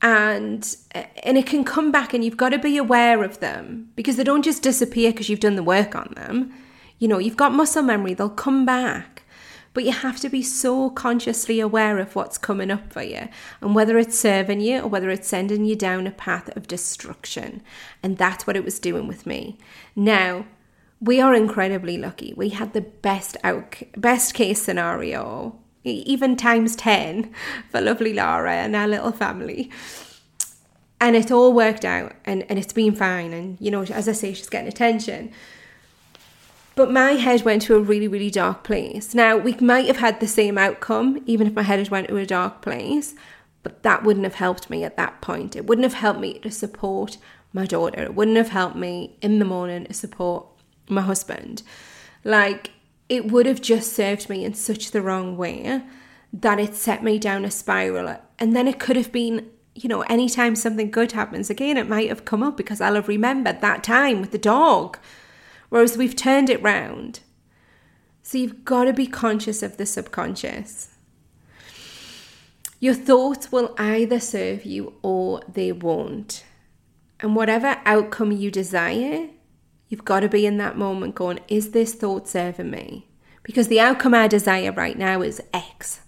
And 0.00 0.76
eh, 0.92 1.06
and 1.24 1.36
it 1.36 1.46
can 1.46 1.64
come 1.64 1.90
back 1.90 2.14
and 2.14 2.24
you've 2.24 2.36
got 2.36 2.50
to 2.50 2.58
be 2.58 2.76
aware 2.76 3.24
of 3.24 3.40
them 3.40 3.90
because 3.96 4.14
they 4.14 4.22
don't 4.22 4.44
just 4.44 4.62
disappear 4.62 5.10
because 5.10 5.28
you've 5.28 5.40
done 5.40 5.56
the 5.56 5.64
work 5.64 5.96
on 5.96 6.12
them. 6.14 6.54
You 7.00 7.08
know, 7.08 7.18
you've 7.18 7.36
got 7.36 7.52
muscle 7.52 7.82
memory, 7.82 8.14
they'll 8.14 8.30
come 8.30 8.64
back 8.64 9.17
but 9.78 9.84
you 9.84 9.92
have 9.92 10.18
to 10.18 10.28
be 10.28 10.42
so 10.42 10.90
consciously 10.90 11.60
aware 11.60 12.00
of 12.00 12.16
what's 12.16 12.36
coming 12.36 12.68
up 12.68 12.92
for 12.92 13.00
you 13.00 13.28
and 13.60 13.76
whether 13.76 13.96
it's 13.96 14.18
serving 14.18 14.60
you 14.60 14.80
or 14.80 14.88
whether 14.88 15.08
it's 15.08 15.28
sending 15.28 15.64
you 15.64 15.76
down 15.76 16.04
a 16.04 16.10
path 16.10 16.50
of 16.56 16.66
destruction. 16.66 17.62
And 18.02 18.18
that's 18.18 18.44
what 18.44 18.56
it 18.56 18.64
was 18.64 18.80
doing 18.80 19.06
with 19.06 19.24
me. 19.24 19.56
Now, 19.94 20.46
we 21.00 21.20
are 21.20 21.32
incredibly 21.32 21.96
lucky. 21.96 22.34
We 22.36 22.48
had 22.48 22.72
the 22.72 22.80
best 22.80 23.36
out 23.44 23.80
best 23.96 24.34
case 24.34 24.60
scenario, 24.60 25.56
even 25.84 26.34
times 26.34 26.74
10 26.74 27.32
for 27.70 27.80
lovely 27.80 28.14
Lara 28.14 28.54
and 28.54 28.74
our 28.74 28.88
little 28.88 29.12
family. 29.12 29.70
And 31.00 31.14
it 31.14 31.30
all 31.30 31.52
worked 31.52 31.84
out 31.84 32.16
and, 32.24 32.44
and 32.48 32.58
it's 32.58 32.72
been 32.72 32.96
fine. 32.96 33.32
And, 33.32 33.56
you 33.60 33.70
know, 33.70 33.82
as 33.82 34.08
I 34.08 34.12
say, 34.12 34.34
she's 34.34 34.48
getting 34.48 34.66
attention. 34.66 35.30
But 36.78 36.92
my 36.92 37.14
head 37.14 37.42
went 37.42 37.62
to 37.62 37.74
a 37.74 37.80
really, 37.80 38.06
really 38.06 38.30
dark 38.30 38.62
place. 38.62 39.12
Now, 39.12 39.36
we 39.36 39.52
might 39.54 39.86
have 39.86 39.96
had 39.96 40.20
the 40.20 40.28
same 40.28 40.56
outcome, 40.56 41.20
even 41.26 41.48
if 41.48 41.52
my 41.52 41.62
head 41.62 41.80
had 41.80 41.88
went 41.88 42.06
to 42.06 42.16
a 42.16 42.24
dark 42.24 42.62
place, 42.62 43.16
but 43.64 43.82
that 43.82 44.04
wouldn't 44.04 44.22
have 44.22 44.36
helped 44.36 44.70
me 44.70 44.84
at 44.84 44.96
that 44.96 45.20
point. 45.20 45.56
It 45.56 45.66
wouldn't 45.66 45.82
have 45.82 45.94
helped 45.94 46.20
me 46.20 46.38
to 46.38 46.52
support 46.52 47.18
my 47.52 47.66
daughter. 47.66 48.04
It 48.04 48.14
wouldn't 48.14 48.36
have 48.36 48.50
helped 48.50 48.76
me 48.76 49.16
in 49.20 49.40
the 49.40 49.44
morning 49.44 49.86
to 49.86 49.92
support 49.92 50.46
my 50.88 51.00
husband. 51.00 51.64
Like, 52.22 52.70
it 53.08 53.24
would 53.32 53.46
have 53.46 53.60
just 53.60 53.92
served 53.92 54.28
me 54.28 54.44
in 54.44 54.54
such 54.54 54.92
the 54.92 55.02
wrong 55.02 55.36
way 55.36 55.82
that 56.32 56.60
it 56.60 56.76
set 56.76 57.02
me 57.02 57.18
down 57.18 57.44
a 57.44 57.50
spiral. 57.50 58.20
And 58.38 58.54
then 58.54 58.68
it 58.68 58.78
could 58.78 58.94
have 58.94 59.10
been, 59.10 59.50
you 59.74 59.88
know, 59.88 60.02
anytime 60.02 60.54
something 60.54 60.92
good 60.92 61.10
happens 61.10 61.50
again, 61.50 61.76
it 61.76 61.88
might 61.88 62.08
have 62.08 62.24
come 62.24 62.44
up 62.44 62.56
because 62.56 62.80
I'll 62.80 62.94
have 62.94 63.08
remembered 63.08 63.62
that 63.62 63.82
time 63.82 64.20
with 64.20 64.30
the 64.30 64.38
dog 64.38 64.96
Whereas 65.68 65.96
we've 65.96 66.16
turned 66.16 66.50
it 66.50 66.62
round. 66.62 67.20
So 68.22 68.38
you've 68.38 68.64
got 68.64 68.84
to 68.84 68.92
be 68.92 69.06
conscious 69.06 69.62
of 69.62 69.76
the 69.76 69.86
subconscious. 69.86 70.88
Your 72.80 72.94
thoughts 72.94 73.50
will 73.50 73.74
either 73.78 74.20
serve 74.20 74.64
you 74.64 74.94
or 75.02 75.42
they 75.52 75.72
won't. 75.72 76.44
And 77.20 77.34
whatever 77.34 77.80
outcome 77.84 78.30
you 78.30 78.50
desire, 78.50 79.30
you've 79.88 80.04
got 80.04 80.20
to 80.20 80.28
be 80.28 80.46
in 80.46 80.58
that 80.58 80.76
moment 80.76 81.14
going, 81.14 81.40
is 81.48 81.72
this 81.72 81.94
thought 81.94 82.28
serving 82.28 82.70
me? 82.70 83.08
Because 83.42 83.68
the 83.68 83.80
outcome 83.80 84.14
I 84.14 84.28
desire 84.28 84.72
right 84.72 84.96
now 84.96 85.22
is 85.22 85.42
X. 85.52 86.00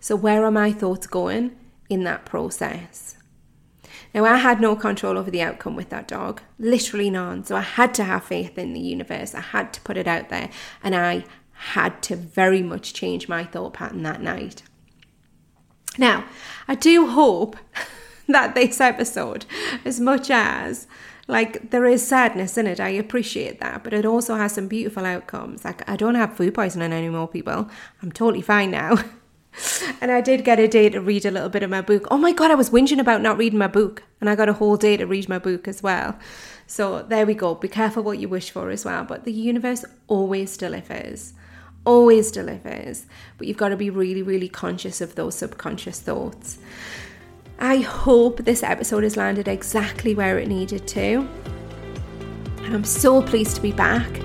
So 0.00 0.16
where 0.16 0.44
are 0.44 0.50
my 0.50 0.72
thoughts 0.72 1.06
going 1.06 1.56
in 1.88 2.04
that 2.04 2.24
process? 2.24 3.16
Now, 4.18 4.24
I 4.24 4.38
had 4.38 4.60
no 4.60 4.74
control 4.74 5.16
over 5.16 5.30
the 5.30 5.42
outcome 5.42 5.76
with 5.76 5.90
that 5.90 6.08
dog, 6.08 6.42
literally 6.58 7.08
none. 7.08 7.44
So 7.44 7.54
I 7.54 7.60
had 7.60 7.94
to 7.94 8.04
have 8.04 8.24
faith 8.24 8.58
in 8.58 8.72
the 8.72 8.80
universe. 8.80 9.32
I 9.32 9.40
had 9.40 9.72
to 9.74 9.80
put 9.82 9.96
it 9.96 10.08
out 10.08 10.28
there. 10.28 10.50
And 10.82 10.96
I 10.96 11.24
had 11.52 12.02
to 12.02 12.16
very 12.16 12.60
much 12.60 12.92
change 12.92 13.28
my 13.28 13.44
thought 13.44 13.74
pattern 13.74 14.02
that 14.02 14.20
night. 14.20 14.64
Now, 15.98 16.24
I 16.66 16.74
do 16.74 17.06
hope 17.06 17.56
that 18.26 18.56
this 18.56 18.80
episode, 18.80 19.46
as 19.84 20.00
much 20.00 20.32
as 20.32 20.88
like 21.28 21.70
there 21.70 21.84
is 21.84 22.04
sadness 22.04 22.58
in 22.58 22.66
it, 22.66 22.80
I 22.80 22.88
appreciate 22.88 23.60
that, 23.60 23.84
but 23.84 23.94
it 23.94 24.04
also 24.04 24.34
has 24.34 24.54
some 24.54 24.66
beautiful 24.66 25.04
outcomes. 25.04 25.64
Like 25.64 25.88
I 25.88 25.94
don't 25.94 26.16
have 26.16 26.36
food 26.36 26.54
poisoning 26.54 26.92
anymore, 26.92 27.28
people. 27.28 27.70
I'm 28.02 28.10
totally 28.10 28.42
fine 28.42 28.72
now. 28.72 28.96
and 30.00 30.10
I 30.10 30.20
did 30.20 30.44
get 30.44 30.58
a 30.58 30.68
day 30.68 30.88
to 30.90 31.00
read 31.00 31.24
a 31.24 31.30
little 31.30 31.48
bit 31.48 31.62
of 31.62 31.70
my 31.70 31.80
book. 31.80 32.06
Oh 32.10 32.18
my 32.18 32.32
God, 32.32 32.50
I 32.50 32.54
was 32.54 32.70
whinging 32.70 33.00
about 33.00 33.22
not 33.22 33.38
reading 33.38 33.58
my 33.58 33.66
book, 33.66 34.02
and 34.20 34.28
I 34.28 34.34
got 34.34 34.48
a 34.48 34.54
whole 34.54 34.76
day 34.76 34.96
to 34.96 35.06
read 35.06 35.28
my 35.28 35.38
book 35.38 35.68
as 35.68 35.82
well. 35.82 36.18
So 36.66 37.02
there 37.02 37.26
we 37.26 37.34
go. 37.34 37.54
Be 37.54 37.68
careful 37.68 38.02
what 38.02 38.18
you 38.18 38.28
wish 38.28 38.50
for 38.50 38.70
as 38.70 38.84
well. 38.84 39.02
But 39.04 39.24
the 39.24 39.32
universe 39.32 39.84
always 40.06 40.56
delivers, 40.56 41.32
always 41.84 42.30
delivers. 42.30 43.06
But 43.38 43.46
you've 43.46 43.56
got 43.56 43.70
to 43.70 43.76
be 43.76 43.90
really, 43.90 44.22
really 44.22 44.48
conscious 44.48 45.00
of 45.00 45.14
those 45.14 45.34
subconscious 45.34 45.98
thoughts. 46.00 46.58
I 47.58 47.78
hope 47.78 48.44
this 48.44 48.62
episode 48.62 49.02
has 49.02 49.16
landed 49.16 49.48
exactly 49.48 50.14
where 50.14 50.38
it 50.38 50.46
needed 50.46 50.86
to. 50.88 51.26
And 52.58 52.74
I'm 52.74 52.84
so 52.84 53.22
pleased 53.22 53.56
to 53.56 53.62
be 53.62 53.72
back. 53.72 54.20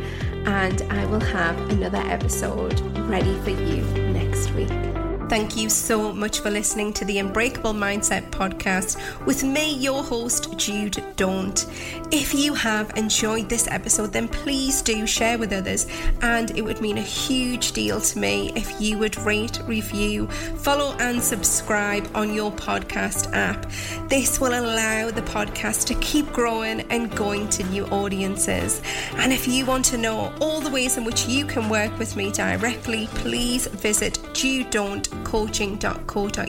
And 0.46 0.82
I 0.91 1.06
will 1.06 1.22
have 1.22 1.58
another 1.69 2.00
episode 2.00 2.78
ready 3.08 3.39
for 3.39 3.52
you 3.52 3.82
next 4.12 4.52
week. 4.52 4.93
Thank 5.30 5.58
you 5.58 5.70
so 5.70 6.14
much 6.14 6.42
for 6.42 6.52
listening 6.52 6.94
to 6.94 7.06
the 7.06 7.18
Unbreakable 7.18 7.74
Mindset 7.74 8.30
podcast 8.30 9.00
with 9.26 9.44
me, 9.44 9.74
your 9.76 10.04
host, 10.04 10.56
Jude 10.58 11.04
Daunt. 11.16 11.66
If 12.15 12.36
you 12.36 12.54
have 12.54 12.95
enjoyed 12.95 13.49
this 13.49 13.67
episode, 13.67 14.13
then 14.13 14.28
please 14.28 14.84
do 14.84 15.08
share 15.08 15.39
with 15.39 15.52
others, 15.52 15.88
and 16.21 16.56
it 16.56 16.62
would 16.62 16.80
mean 16.80 16.99
a 16.99 17.02
huge 17.02 17.71
deal 17.71 17.99
to 17.99 18.19
me 18.19 18.52
if 18.56 18.80
you 18.80 18.99
would 18.99 19.17
rate, 19.21 19.60
review, 19.65 20.28
follow, 20.28 20.95
and 20.99 21.19
subscribe 21.19 22.08
on 22.13 22.32
your 22.32 22.52
podcast 22.52 23.34
app. 23.34 23.65
This 24.10 24.39
will 24.39 24.54
allow 24.54 25.10
the 25.10 25.23
podcast 25.23 25.88
to 25.88 25.95
keep 25.95 26.32
growing 26.32 26.82
and 26.91 27.10
going 27.15 27.49
to 27.49 27.63
new 27.63 27.86
audiences. 27.88 28.80
And 29.15 29.34
if 29.34 29.47
you 29.47 29.65
want 29.65 29.86
to 29.86 29.97
know 29.97 30.32
all 30.39 30.62
the 30.62 30.69
ways 30.69 30.97
in 30.97 31.06
which 31.06 31.28
you 31.28 31.47
can 31.47 31.67
work 31.67 31.97
with 31.97 32.15
me 32.15 32.32
directly, 32.32 33.08
please 33.15 33.65
visit 33.65 34.19
Jude 34.34 34.69
Daunt 34.69 35.10
coaching.co.uk. 35.23 36.43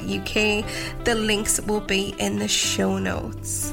The 1.05 1.15
links 1.15 1.59
will 1.63 1.81
be 1.81 2.15
in 2.19 2.39
the 2.39 2.49
show 2.49 2.99
notes. 2.99 3.73